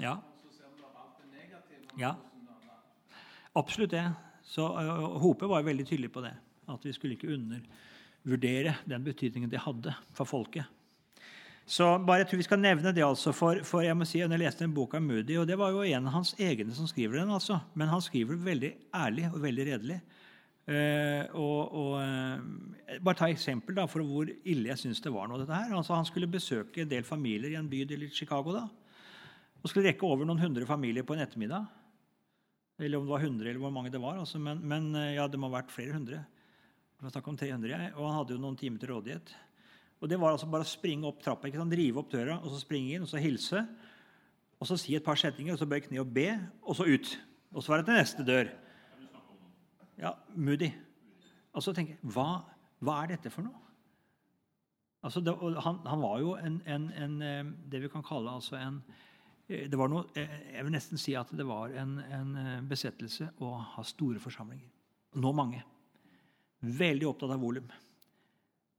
Ja. 0.00 0.16
Ja. 1.98 2.16
Absolutt 3.52 3.90
det. 3.90 4.02
Så 4.42 4.66
uh, 4.66 5.18
Hope 5.22 5.46
var 5.46 5.62
veldig 5.62 5.86
tydelig 5.86 6.10
på 6.12 6.22
det. 6.24 6.32
At 6.70 6.84
vi 6.86 6.92
skulle 6.92 7.14
ikke 7.14 7.30
undervurdere 7.34 8.74
den 8.88 9.06
betydningen 9.06 9.50
det 9.50 9.62
hadde 9.62 9.94
for 10.16 10.26
folket. 10.26 10.66
Så 11.70 11.86
bare 12.02 12.24
jeg 12.24 12.30
tror 12.30 12.40
vi 12.40 12.48
skal 12.48 12.58
nevne 12.58 12.90
det, 12.90 13.04
altså, 13.06 13.30
for, 13.36 13.60
for 13.62 13.84
jeg 13.86 13.94
må 13.94 14.06
si, 14.08 14.18
jeg 14.18 14.38
leste 14.42 14.66
en 14.66 14.74
bok 14.74 14.96
av 14.98 15.04
Moody, 15.04 15.36
og 15.38 15.46
det 15.46 15.58
var 15.58 15.70
jo 15.70 15.84
en 15.86 16.08
av 16.08 16.16
hans 16.16 16.32
egne 16.34 16.74
som 16.74 16.88
skriver 16.90 17.20
den, 17.20 17.30
altså, 17.30 17.60
men 17.78 17.92
han 17.92 18.02
skriver 18.02 18.40
veldig 18.42 18.72
ærlig 18.96 19.28
og 19.30 19.38
veldig 19.44 19.66
redelig. 19.68 20.00
Eh, 20.70 21.24
og, 21.34 21.72
og, 21.74 21.94
eh, 21.98 22.98
bare 23.02 23.18
ta 23.18 23.26
eksempel 23.30 23.74
da, 23.74 23.88
for 23.90 24.06
hvor 24.06 24.28
ille 24.30 24.70
jeg 24.70 24.82
syns 24.84 25.02
det 25.02 25.10
var. 25.10 25.26
nå, 25.26 25.40
dette 25.40 25.56
her. 25.56 25.74
Altså, 25.74 25.96
han 25.96 26.06
skulle 26.06 26.30
besøke 26.30 26.84
en 26.84 26.92
del 26.92 27.06
familier 27.06 27.56
i 27.56 27.58
en 27.58 27.70
bydel 27.70 28.06
i 28.06 28.12
Chicago. 28.14 28.54
da, 28.54 28.68
og 29.60 29.68
skulle 29.68 29.90
rekke 29.90 30.06
over 30.06 30.24
noen 30.24 30.40
hundre 30.40 30.66
familier 30.68 31.04
på 31.04 31.16
en 31.16 31.24
ettermiddag. 31.24 31.66
Eller 32.80 32.96
om 32.96 33.04
det 33.04 33.12
var 33.12 33.24
100, 33.26 33.48
eller 33.50 33.60
hvor 33.60 33.74
mange 33.74 33.92
det 33.92 34.00
var. 34.00 34.16
Altså, 34.16 34.38
men, 34.40 34.62
men 34.64 34.94
eh, 34.94 35.16
ja, 35.18 35.26
det 35.28 35.40
må 35.40 35.50
ha 35.50 35.58
vært 35.58 35.74
flere 35.74 35.96
hundre. 35.98 36.22
Det 37.00 37.22
om 37.24 37.36
300, 37.36 37.70
jeg, 37.72 37.92
og 37.96 38.06
han 38.06 38.18
hadde 38.18 38.34
jo 38.36 38.42
noen 38.42 38.56
timer 38.60 38.80
til 38.80 38.92
rådighet. 38.92 39.30
Og 40.00 40.08
det 40.08 40.18
var 40.20 40.34
altså 40.34 40.48
bare 40.52 40.66
å 40.66 40.68
springe 40.68 41.08
opp 41.08 41.22
trappa, 41.24 41.48
ikke 41.48 41.60
sant? 41.60 41.72
drive 41.72 42.00
opp 42.00 42.10
døra, 42.12 42.38
og 42.40 42.52
så 42.52 42.60
springe 42.60 42.96
inn, 42.96 43.04
og 43.04 43.08
så 43.08 43.20
hilse. 43.20 43.62
Og 44.60 44.68
så 44.68 44.76
si 44.80 44.96
et 44.96 45.04
par 45.04 45.16
setninger, 45.20 45.56
og 45.56 45.60
så 45.60 45.68
bøye 45.68 45.84
kne 45.86 46.02
og 46.02 46.12
be, 46.12 46.28
og 46.60 46.76
så 46.76 46.86
ut. 46.88 47.14
Og 47.56 47.64
så 47.64 47.72
var 47.72 47.80
det 47.80 47.88
til 47.88 47.96
neste 47.96 48.26
dør. 48.28 48.52
Ja, 50.00 50.14
Moody. 50.34 50.70
Og 51.52 51.64
så 51.64 51.74
tenker 51.76 51.96
jeg, 51.98 52.12
hva, 52.14 52.40
hva 52.80 53.02
er 53.02 53.12
dette 53.14 53.32
for 53.32 53.44
noe? 53.44 53.58
Altså, 55.04 55.20
det, 55.24 55.34
han, 55.64 55.80
han 55.88 56.02
var 56.02 56.18
jo 56.20 56.34
en, 56.36 56.58
en, 56.68 56.88
en, 56.92 57.14
eh, 57.24 57.44
det 57.72 57.82
vi 57.84 57.88
kan 57.92 58.04
kalle 58.04 58.32
altså 58.36 58.58
en 58.60 58.82
eh, 59.48 59.64
det 59.68 59.78
var 59.80 59.88
noe, 59.88 60.04
eh, 60.12 60.34
Jeg 60.54 60.66
vil 60.66 60.74
nesten 60.74 61.00
si 61.00 61.14
at 61.16 61.32
det 61.36 61.46
var 61.48 61.72
en, 61.80 61.94
besettelse 62.68 63.30
å 63.40 63.54
ha 63.74 63.84
store 63.84 64.20
forsamlinger. 64.22 64.68
Nå 65.20 65.32
mange. 65.36 65.62
Veldig 66.60 67.08
opptatt 67.08 67.32
av 67.34 67.40
volum. 67.42 67.68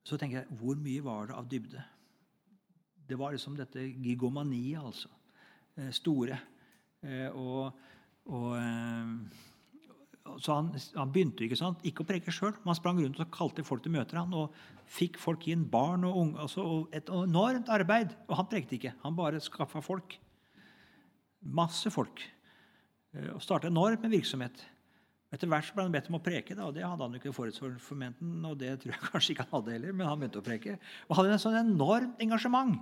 Så 0.06 0.18
tenker 0.18 0.42
jeg, 0.42 0.60
hvor 0.62 0.78
mye 0.78 1.06
var 1.06 1.30
det 1.30 1.38
av 1.38 1.50
dybde? 1.50 1.86
Det 3.10 3.18
var 3.20 3.34
liksom 3.34 3.58
dette 3.58 3.84
gigomaniet, 3.84 4.82
altså. 4.82 5.10
Store. 5.92 6.38
Og, 7.34 7.82
og 8.30 8.48
så 10.42 10.54
han, 10.54 10.70
han 10.96 11.12
begynte 11.14 11.46
ikke 11.46 11.58
sant? 11.58 11.82
ikke 11.88 12.04
å 12.04 12.08
preke 12.08 12.34
sjøl. 12.34 12.54
Han 12.66 12.78
sprang 12.78 13.00
rundt 13.02 13.20
og 13.22 13.32
kalte 13.34 13.66
folk 13.66 13.82
til 13.86 13.94
møter. 13.96 14.20
han, 14.22 14.34
Og 14.38 14.54
fikk 14.92 15.18
folk 15.22 15.48
inn, 15.50 15.64
barn 15.70 16.06
og 16.08 16.18
unge. 16.24 16.44
Altså, 16.46 16.66
og 16.66 16.94
et 16.96 17.10
enormt 17.10 17.72
arbeid. 17.74 18.14
Og 18.28 18.38
han 18.38 18.50
prekte 18.52 18.78
ikke. 18.78 18.94
Han 19.06 19.18
bare 19.18 19.42
skaffa 19.42 19.82
folk. 19.84 20.18
Masse 21.42 21.90
folk. 21.94 22.22
Eh, 23.16 23.32
Og 23.34 23.42
starta 23.42 23.72
enormt 23.72 24.06
med 24.06 24.14
virksomhet. 24.14 24.62
Etter 25.32 25.48
hvert 25.48 25.66
så 25.66 25.76
ble 25.78 25.88
han 25.88 25.94
bedt 25.94 26.10
om 26.12 26.18
å 26.20 26.24
preke, 26.24 26.56
da, 26.58 26.66
og 26.68 26.74
det 26.76 26.84
hadde 26.84 27.06
han 27.06 27.14
jo 27.16 27.20
ikke 27.22 27.32
forut 27.34 27.56
for. 27.58 27.72
Og 27.72 28.58
det 28.60 28.74
tror 28.82 28.92
jeg 28.94 29.04
kanskje 29.12 29.34
ikke 29.34 29.46
han 29.48 29.56
hadde 29.58 29.78
heller, 29.78 29.94
men 29.96 30.10
han 30.10 30.20
begynte 30.20 30.42
å 30.42 30.46
preke. 30.46 30.76
Og 31.08 31.16
hadde 31.18 31.38
en 31.38 31.44
sånn 31.46 31.62
enormt 31.62 32.20
engasjement. 32.24 32.82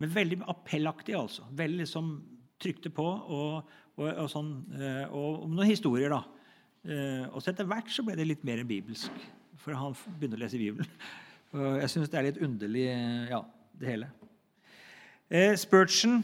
Men 0.00 0.12
veldig 0.12 0.40
appellaktig, 0.48 1.14
altså. 1.16 1.44
Veldig 1.56 1.84
liksom 1.84 2.16
trykte 2.62 2.90
på, 2.94 3.04
og, 3.04 3.68
og, 3.96 4.06
og 4.08 4.28
sånn, 4.32 4.50
eh, 4.78 5.04
og 5.10 5.44
om 5.46 5.56
noen 5.56 5.68
historier, 5.70 6.12
da. 6.12 6.22
Eh, 6.86 7.24
Og 7.28 7.42
så 7.42 7.50
etter 7.52 7.68
hvert 7.68 7.90
så 7.92 8.04
ble 8.06 8.16
det 8.16 8.28
litt 8.28 8.44
mer 8.46 8.62
bibelsk, 8.64 9.10
for 9.60 9.76
han 9.76 9.96
begynte 10.18 10.38
å 10.38 10.42
lese 10.44 10.60
Bibelen. 10.60 10.88
Og 11.56 11.80
jeg 11.80 11.90
syns 11.92 12.10
det 12.12 12.18
er 12.20 12.26
litt 12.28 12.40
underlig, 12.42 12.86
ja, 13.30 13.42
det 13.80 13.90
hele. 13.90 14.08
Eh, 15.30 15.54
Spurgeon 15.58 16.20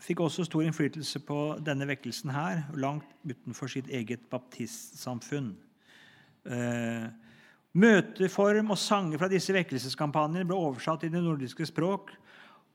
fikk 0.00 0.22
også 0.24 0.46
stor 0.48 0.64
innflytelse 0.64 1.20
på 1.28 1.38
denne 1.62 1.86
vekkelsen 1.90 2.32
her, 2.32 2.62
langt 2.74 3.08
utenfor 3.28 3.68
sitt 3.68 3.90
eget 3.92 4.22
baptistsamfunn. 4.32 5.52
Møteform 7.76 8.72
og 8.72 8.78
sanger 8.80 9.20
fra 9.20 9.28
disse 9.28 9.52
vekkelseskampanjene 9.54 10.48
ble 10.48 10.56
oversatt 10.56 11.04
i 11.04 11.10
det 11.12 11.20
nordiske 11.20 11.68
språk, 11.68 12.14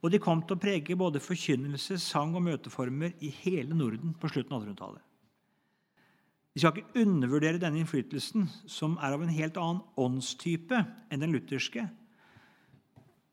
og 0.02 0.12
de 0.12 0.20
kom 0.22 0.42
til 0.44 0.56
å 0.56 0.60
prege 0.60 0.96
både 0.98 1.22
forkynnelse, 1.22 1.98
sang 2.02 2.34
og 2.36 2.44
møteformer 2.46 3.16
i 3.24 3.30
hele 3.42 3.74
Norden 3.74 4.12
på 4.20 4.30
slutten 4.30 4.54
av 4.54 4.64
1800-tallet. 4.64 5.02
Vi 6.56 6.62
skal 6.62 6.72
ikke 6.72 7.02
undervurdere 7.02 7.60
denne 7.60 7.82
innflytelsen, 7.82 8.46
som 8.70 8.94
er 9.04 9.12
av 9.12 9.20
en 9.20 9.32
helt 9.32 9.58
annen 9.60 9.82
åndstype 10.00 10.78
enn 11.12 11.20
den 11.20 11.34
lutherske. 11.34 11.84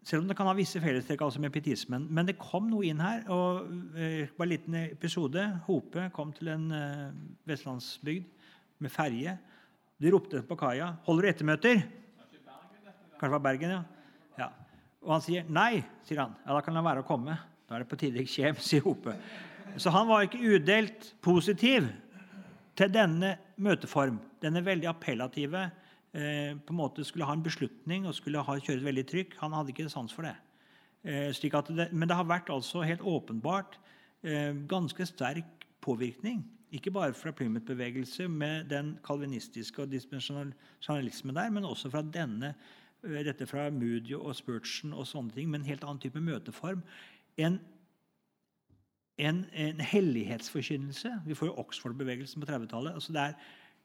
Selv 0.04 0.26
om 0.26 0.28
det 0.28 0.36
kan 0.36 0.50
ha 0.50 0.56
visse 0.58 0.82
fellestrekk 0.84 1.24
altså 1.24 1.40
med 1.40 1.54
pietismen. 1.56 2.10
Men 2.12 2.28
det 2.28 2.36
kom 2.42 2.68
noe 2.68 2.84
inn 2.90 3.00
her. 3.00 3.24
og 3.32 3.70
Det 3.96 4.34
var 4.36 4.46
en 4.46 4.52
liten 4.52 4.76
episode. 4.82 5.46
Hope 5.70 6.10
kom 6.16 6.34
til 6.36 6.52
en 6.52 6.66
eh, 6.76 7.16
vestlandsbygd 7.48 8.28
med 8.84 8.92
ferje. 8.92 9.38
De 10.04 10.12
ropte 10.12 10.44
på 10.44 10.60
kaia 10.60 10.98
'Holder 11.06 11.24
du 11.24 11.30
ettermøter?' 11.32 11.84
Kanskje 13.14 13.30
det 13.30 13.38
var 13.40 13.40
Bergen, 13.40 13.70
ja. 13.72 13.84
Og 15.04 15.12
han 15.18 15.24
sier 15.24 15.44
'nei', 15.44 15.84
sier 16.08 16.22
han. 16.24 16.36
Ja, 16.46 16.54
da 16.54 16.62
kan 16.62 16.76
han 16.76 16.86
være 16.86 17.04
å 17.04 17.08
komme. 17.08 17.38
Da 17.68 17.76
er 17.76 17.84
det 17.84 17.90
på 17.92 18.00
tide 18.00 18.24
jeg 18.24 18.30
kommer, 18.32 18.62
sier 18.62 18.82
Hope. 18.82 19.16
Så 19.78 19.90
han 19.90 20.08
var 20.08 20.24
ikke 20.24 20.42
udelt 20.56 21.14
positiv 21.22 21.88
til 22.76 22.94
denne 22.94 23.38
møteform. 23.58 24.20
Denne 24.42 24.64
veldig 24.66 24.88
appellative 24.90 25.64
eh, 26.14 26.54
på 26.56 26.74
en 26.74 26.80
måte 26.80 27.04
skulle 27.04 27.26
ha 27.26 27.34
en 27.34 27.44
beslutning 27.46 28.08
og 28.08 28.16
skulle 28.16 28.44
ha 28.44 28.58
kjøre 28.60 28.86
veldig 28.86 29.06
trykk. 29.10 29.38
Han 29.42 29.54
hadde 29.54 29.74
ikke 29.74 29.90
sans 29.90 30.14
for 30.14 30.28
det. 30.28 30.36
Eh, 31.04 31.32
det 31.32 31.90
men 31.92 32.08
det 32.08 32.16
har 32.16 32.30
vært 32.30 32.50
altså 32.50 32.82
helt 32.82 33.02
åpenbart 33.02 33.80
eh, 34.24 34.54
ganske 34.68 35.06
sterk 35.06 35.68
påvirkning. 35.82 36.44
Ikke 36.74 36.92
bare 36.92 37.14
fra 37.14 37.32
Plymouth-bevegelse 37.32 38.28
med 38.28 38.70
den 38.70 38.98
kalvinistiske 39.06 39.82
og 39.82 39.92
dispensjonalismen 39.92 41.36
der, 41.36 41.50
men 41.50 41.66
også 41.66 41.90
fra 41.90 42.02
denne, 42.02 42.56
dette 43.04 43.48
fra 43.50 43.68
Moody 43.74 44.16
og 44.18 44.34
Spurgeon 44.38 44.96
og 44.96 45.08
sånne 45.10 45.36
ting, 45.36 45.50
med 45.52 45.62
en 45.62 45.70
helt 45.72 45.84
annen 45.84 46.02
type 46.04 46.22
møteform. 46.24 46.84
En 47.38 47.60
en, 49.22 49.44
en 49.54 49.80
hellighetsforkynnelse. 49.80 51.12
Vi 51.26 51.36
får 51.38 51.52
jo 51.52 51.58
Oxford-bevegelsen 51.62 52.42
på 52.42 52.48
30-tallet. 52.50 52.96
Altså 52.98 53.14
det, 53.14 53.28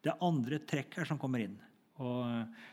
det 0.04 0.12
er 0.12 0.24
andre 0.24 0.60
trekk 0.64 0.96
her 1.00 1.08
som 1.08 1.20
kommer 1.20 1.42
inn. 1.44 1.58
Og 1.98 2.24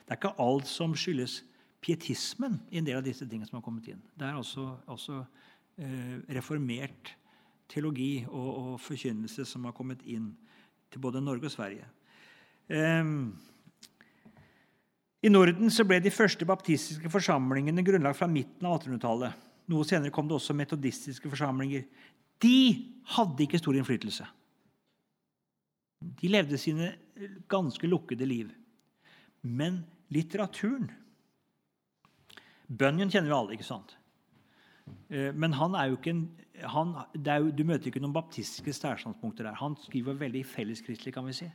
det 0.06 0.14
er 0.14 0.20
ikke 0.20 0.36
alt 0.42 0.70
som 0.70 0.96
skyldes 0.98 1.42
pietismen 1.84 2.60
i 2.72 2.80
en 2.80 2.88
del 2.88 3.00
av 3.00 3.06
disse 3.06 3.28
tingene 3.28 3.50
som 3.50 3.60
har 3.60 3.66
kommet 3.66 3.90
inn. 3.92 4.02
Det 4.18 4.28
er 4.28 4.38
også, 4.40 4.70
også 4.92 5.20
eh, 5.82 6.16
reformert 6.38 7.16
teologi 7.70 8.26
og, 8.30 8.50
og, 8.54 8.72
forkynnelse 8.82 9.46
som 9.50 9.66
har 9.68 9.76
kommet 9.76 10.04
inn 10.06 10.32
til 10.94 11.02
både 11.02 11.22
Norge 11.22 11.50
og 11.50 11.54
Sverige. 11.54 11.90
Um, 12.70 13.36
I 15.26 15.30
Norden 15.32 15.72
ble 15.90 15.98
de 16.06 16.14
første 16.14 16.46
baptistiske 16.46 17.10
forsamlingene 17.10 17.82
grunnlagt 17.86 18.20
fra 18.20 18.28
midten 18.30 18.68
av 18.68 18.78
1800-tallet. 18.78 19.46
Noe 19.74 19.88
senere 19.88 20.14
kom 20.14 20.28
det 20.30 20.36
også 20.38 20.54
metodistiske 20.54 21.32
forsamlinger. 21.32 21.88
De 22.44 22.58
hadde 23.16 23.46
ikke 23.46 23.58
stor 23.58 23.78
innflytelse. 23.80 24.28
De 26.22 26.30
levde 26.30 26.60
sine 26.62 26.92
ganske 27.50 27.90
lukkede 27.90 28.28
liv. 28.30 28.52
Men 29.42 29.82
litteraturen 30.14 30.92
Bunyan 32.66 33.12
kjenner 33.14 33.30
vi 33.30 33.38
alle, 33.38 33.58
ikke 33.58 33.66
sant? 33.66 33.96
Eh, 35.10 35.32
Men 35.34 35.54
han 35.54 35.76
er 35.78 35.90
jo 35.90 36.00
ikke 36.00 36.14
en 36.14 36.26
han, 36.72 36.94
er 37.20 37.42
jo, 37.42 37.52
Du 37.52 37.64
møter 37.68 37.90
ikke 37.90 38.00
noen 38.00 38.14
baptistiske 38.16 38.74
stærstandspunkter 38.74 39.44
der. 39.44 39.58
Han 39.60 39.76
skriver 39.76 40.14
veldig 40.18 40.46
felleskristelig, 40.48 41.14
kan 41.14 41.26
vi 41.26 41.34
si. 41.34 41.50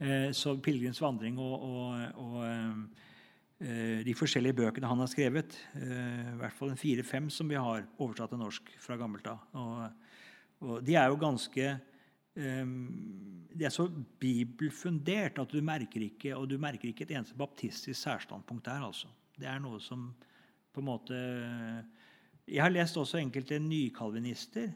Eh, 0.00 0.32
Så 0.32 0.56
'Pilegrims 0.56 1.00
vandring' 1.00 1.38
og, 1.38 1.62
og, 1.62 2.14
og 2.14 2.44
eh, 3.60 4.04
de 4.04 4.14
forskjellige 4.14 4.56
bøkene 4.58 4.86
han 4.90 4.98
har 4.98 5.06
skrevet. 5.06 5.56
Eh, 5.74 6.34
I 6.34 6.38
hvert 6.40 6.52
fall 6.58 6.70
en 6.70 6.80
fire-fem 6.80 7.30
som 7.30 7.48
vi 7.48 7.54
har 7.54 7.86
oversatt 7.98 8.30
til 8.34 8.42
norsk 8.42 8.74
fra 8.82 8.96
gammelt 8.96 9.26
av. 9.26 9.38
Og, 9.52 9.90
og 10.60 10.86
de 10.86 10.96
er 10.98 11.06
jo 11.08 11.20
ganske 11.20 11.66
eh, 12.36 12.66
De 13.54 13.64
er 13.64 13.70
så 13.70 13.86
bibelfundert 14.18 15.38
at 15.38 15.52
du 15.52 15.62
merker 15.62 16.02
ikke 16.02 16.34
og 16.36 16.48
du 16.50 16.58
merker 16.58 16.90
ikke 16.90 17.06
et 17.06 17.14
eneste 17.14 17.38
baptistisk 17.38 18.00
særstandpunkt 18.00 18.66
der. 18.66 18.82
altså. 18.82 19.08
Det 19.38 19.46
er 19.46 19.62
noe 19.62 19.80
som 19.80 20.12
på 20.74 20.80
en 20.80 20.86
måte 20.86 21.14
Jeg 22.48 22.60
har 22.60 22.70
lest 22.70 22.96
også 22.96 23.18
enkelte 23.18 23.58
nykalvinister. 23.58 24.72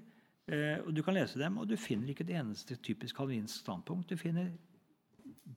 Eh, 0.49 0.79
og 0.87 0.95
Du 0.95 1.03
kan 1.03 1.15
lese 1.15 1.39
dem, 1.39 1.59
og 1.59 1.69
du 1.69 1.77
finner 1.77 2.09
ikke 2.09 2.25
et 2.25 2.39
eneste 2.39 2.77
typisk 2.77 3.17
kalvinsk 3.17 3.61
standpunkt. 3.61 4.09
Du 4.09 4.17
finner 4.17 4.49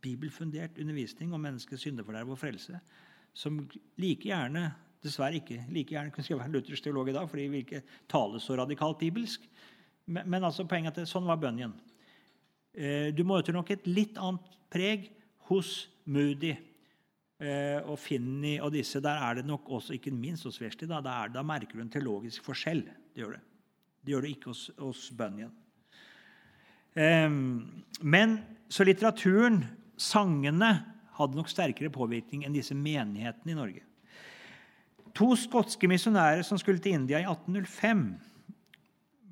bibelfundert 0.01 0.79
undervisning 0.79 1.33
om 1.33 1.43
menneskets 1.43 1.83
syndeforderv 1.83 2.31
og 2.31 2.39
frelse, 2.39 2.79
som 3.33 3.59
like 3.99 4.29
gjerne 4.29 4.69
dessverre 5.01 5.39
ikke 5.39 5.63
like 5.73 5.95
gjerne 5.95 6.13
kunne 6.13 6.25
skrive 6.25 6.45
en 6.45 6.53
luthersk 6.53 6.85
teolog 6.85 7.09
i 7.09 7.15
dag, 7.15 7.29
fordi 7.29 7.47
vi 7.51 7.63
ikke 7.65 7.83
taler 8.11 8.41
så 8.41 8.57
radikalt 8.59 8.99
bibelsk. 9.01 9.47
Men, 10.05 10.29
men 10.29 10.43
altså 10.43 10.67
poenget 10.69 10.97
til, 10.97 11.07
sånn 11.09 11.27
var 11.29 11.39
bønnen. 11.41 11.73
Eh, 12.73 13.09
du 13.15 13.23
møter 13.27 13.55
nok 13.55 13.71
et 13.73 13.87
litt 13.89 14.19
annet 14.21 14.59
preg 14.71 15.09
hos 15.49 15.89
Moody 16.11 16.53
eh, 16.53 17.79
og 17.81 17.97
Finney 17.99 18.59
og 18.61 18.73
disse. 18.75 19.01
Der 19.03 19.25
er 19.25 19.39
det 19.39 19.47
nok 19.49 19.69
også, 19.79 19.95
ikke 19.97 20.13
minst 20.13 20.47
hos 20.47 20.61
Versti, 20.61 20.89
da, 20.89 21.01
der, 21.05 21.33
da, 21.33 21.45
merker 21.45 21.79
du 21.79 21.85
en 21.85 21.93
teologisk 21.93 22.45
forskjell. 22.45 22.85
Det 22.85 23.23
gjør 23.23 23.35
det. 23.37 23.43
Det 24.01 24.13
gjør 24.13 24.25
det 24.25 24.35
ikke 24.35 24.53
hos, 24.53 24.63
hos 24.79 25.03
Bunyan. 25.17 25.53
Eh, 26.93 27.29
men 28.01 28.39
så 28.71 28.85
litteraturen 28.87 29.63
sangene 30.01 30.73
hadde 31.17 31.37
nok 31.37 31.49
sterkere 31.51 31.93
påvirkning 31.93 32.45
enn 32.45 32.55
disse 32.55 32.75
menighetene 32.77 33.53
i 33.53 33.57
Norge. 33.57 33.85
To 35.17 35.33
skotske 35.35 35.89
misjonærer 35.91 36.43
som 36.47 36.59
skulle 36.59 36.81
til 36.81 36.95
India 36.95 37.19
i 37.19 37.27
1805, 37.27 38.05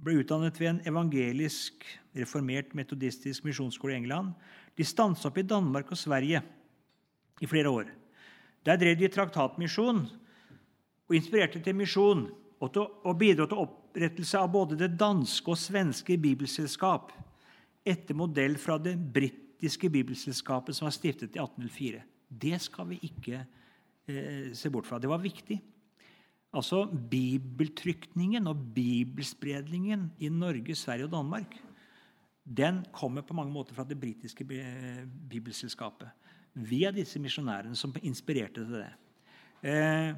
ble 0.04 0.20
utdannet 0.22 0.60
ved 0.60 0.70
en 0.74 0.82
evangelisk, 0.88 1.84
reformert 2.16 2.74
metodistisk 2.76 3.46
misjonsskole 3.48 3.96
i 3.96 4.00
England. 4.00 4.32
De 4.76 4.86
stanset 4.88 5.28
opp 5.30 5.40
i 5.40 5.48
Danmark 5.48 5.92
og 5.92 6.00
Sverige 6.00 6.42
i 7.40 7.48
flere 7.48 7.72
år. 7.72 7.92
Der 8.68 8.80
drev 8.80 8.98
de 9.00 9.10
traktatmisjon 9.12 10.06
og 11.10 11.16
inspirerte 11.16 11.62
til 11.64 11.78
misjon 11.80 12.26
og, 12.60 12.80
og 12.80 13.14
bidro 13.20 13.48
til 13.48 13.64
opprettelse 13.64 14.40
av 14.40 14.52
både 14.52 14.80
det 14.80 14.94
danske 15.00 15.52
og 15.52 15.60
svenske 15.60 16.20
bibelselskap 16.20 17.14
etter 17.88 18.18
modell 18.18 18.60
fra 18.60 18.78
det 18.84 18.98
britiske 19.00 19.49
britiske 19.60 19.90
bibelselskapet 19.92 20.76
som 20.76 20.86
var 20.86 20.94
stiftet 20.96 21.36
i 21.36 21.40
1804. 21.40 22.02
Det 22.30 22.62
skal 22.62 22.88
vi 22.88 23.00
ikke 23.04 23.42
eh, 24.08 24.54
se 24.56 24.70
bort 24.70 24.88
fra. 24.88 25.00
Det 25.00 25.10
var 25.10 25.20
viktig. 25.20 25.60
Altså 26.54 26.86
Bibeltrykningen 26.88 28.48
og 28.48 28.74
bibelspredningen 28.74 30.12
i 30.20 30.30
Norge, 30.30 30.76
Sverige 30.76 31.06
og 31.06 31.12
Danmark 31.12 31.60
den 32.50 32.86
kommer 32.92 33.22
på 33.22 33.34
mange 33.34 33.52
måter 33.54 33.76
fra 33.76 33.84
det 33.84 34.00
britiske 34.00 34.46
bibelselskapet. 35.30 36.08
Via 36.54 36.90
disse 36.92 37.20
misjonærene 37.20 37.76
som 37.76 37.94
inspirerte 38.02 38.64
til 38.64 38.74
det. 38.74 38.94
Eh, 39.62 40.16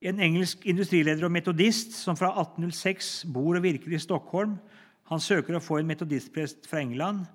en 0.00 0.20
engelsk 0.20 0.64
industrileder 0.66 1.24
og 1.24 1.32
metodist 1.32 1.92
som 1.92 2.16
fra 2.16 2.30
1806 2.40 3.26
bor 3.34 3.56
og 3.56 3.62
virker 3.62 3.92
i 3.92 4.00
Stockholm, 4.00 4.56
han 5.10 5.20
søker 5.20 5.58
å 5.58 5.60
få 5.60 5.82
en 5.82 5.90
metodistprest 5.90 6.64
fra 6.70 6.80
England. 6.80 7.26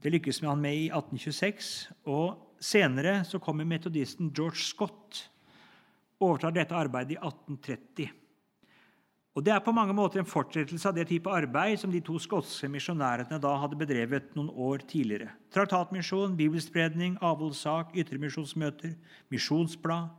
Det 0.00 0.12
lykkes 0.14 0.40
med 0.42 0.50
han 0.50 0.62
med 0.62 0.76
i 0.76 0.86
1826. 0.88 1.90
og 2.08 2.46
Senere 2.60 3.22
så 3.24 3.40
kommer 3.40 3.64
metodisten 3.64 4.32
George 4.36 4.60
Scott 4.60 5.30
overtar 6.20 6.52
dette 6.52 6.76
arbeidet 6.76 7.16
i 7.16 7.20
1830. 7.20 8.10
Og 9.34 9.44
Det 9.44 9.52
er 9.54 9.62
på 9.64 9.72
mange 9.72 9.94
måter 9.94 10.20
en 10.20 10.26
fortsettelse 10.26 10.88
av 10.88 10.96
det 10.96 11.06
type 11.08 11.30
arbeid 11.30 11.78
som 11.78 11.92
de 11.92 12.00
to 12.04 12.18
skotske 12.18 12.68
misjonærene 12.68 13.38
da 13.40 13.52
hadde 13.62 13.78
bedrevet 13.78 14.34
noen 14.34 14.50
år 14.50 14.82
tidligere. 14.90 15.30
Traktatmisjon, 15.54 16.34
bibelspredning, 16.36 17.14
avholdssak, 17.22 17.94
ytremisjonsmøter, 17.94 18.96
misjonsblad, 19.30 20.10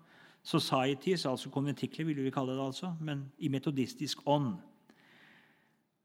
societies, 0.41 1.25
altså 1.25 1.51
konventikler, 1.53 2.07
ville 2.07 2.23
vi 2.23 2.33
kalle 2.33 2.55
det 2.55 2.65
altså, 2.65 2.95
men 3.01 3.27
i 3.37 3.51
metodistisk 3.51 4.23
ånd. 4.25 4.55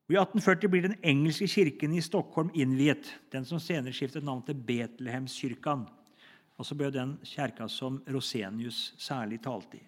I 0.06 0.14
1840 0.14 0.70
blir 0.70 0.82
den 0.82 0.98
engelske 1.02 1.48
kirken 1.50 1.94
i 1.96 2.02
Stockholm 2.02 2.50
innviet, 2.54 3.08
den 3.34 3.44
som 3.44 3.58
senere 3.58 3.94
skiftet 3.96 4.22
navn 4.22 4.44
til 4.46 4.54
Betlehemskirken. 4.54 5.82
Og 6.56 6.66
så 6.66 6.76
ble 6.78 6.92
den 6.94 7.16
kirka 7.26 7.66
som 7.68 7.98
Rosenius 8.06 8.92
særlig 9.02 9.40
talte 9.42 9.80
i. 9.80 9.82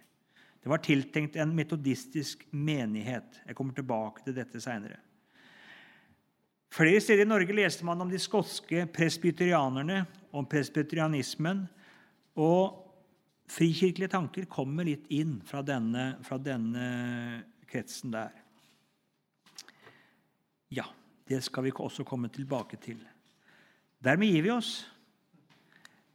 Det 0.59 0.73
var 0.73 0.83
tiltenkt 0.83 1.39
en 1.39 1.55
metodistisk 1.55 2.43
menighet. 2.51 3.39
Jeg 3.47 3.55
kommer 3.55 3.77
tilbake 3.77 4.25
til 4.25 4.35
dette 4.37 4.61
seinere. 4.61 4.99
Flere 6.75 7.01
steder 7.01 7.23
i 7.23 7.29
Norge 7.31 7.55
leste 7.55 7.87
man 7.87 8.03
om 8.03 8.11
de 8.11 8.19
skotske 8.21 8.89
presbyterianerne, 8.93 10.03
om 10.35 10.51
presbyterianismen. 10.51 11.63
Og 12.43 12.75
frikirkelige 13.49 14.13
tanker 14.19 14.51
kommer 14.51 14.85
litt 14.85 15.07
inn 15.15 15.39
fra 15.47 15.63
denne, 15.63 16.11
fra 16.27 16.43
denne 16.43 16.91
kretsen 17.71 18.13
der. 18.19 18.35
Ja, 20.71 20.85
det 21.29 21.41
skal 21.45 21.65
vi 21.65 21.73
også 21.75 22.05
komme 22.05 22.29
tilbake 22.29 22.77
til. 22.77 23.01
Dermed 24.05 24.31
gir 24.31 24.45
vi 24.45 24.51
oss. 24.55 24.73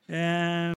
Eh, 0.07 0.71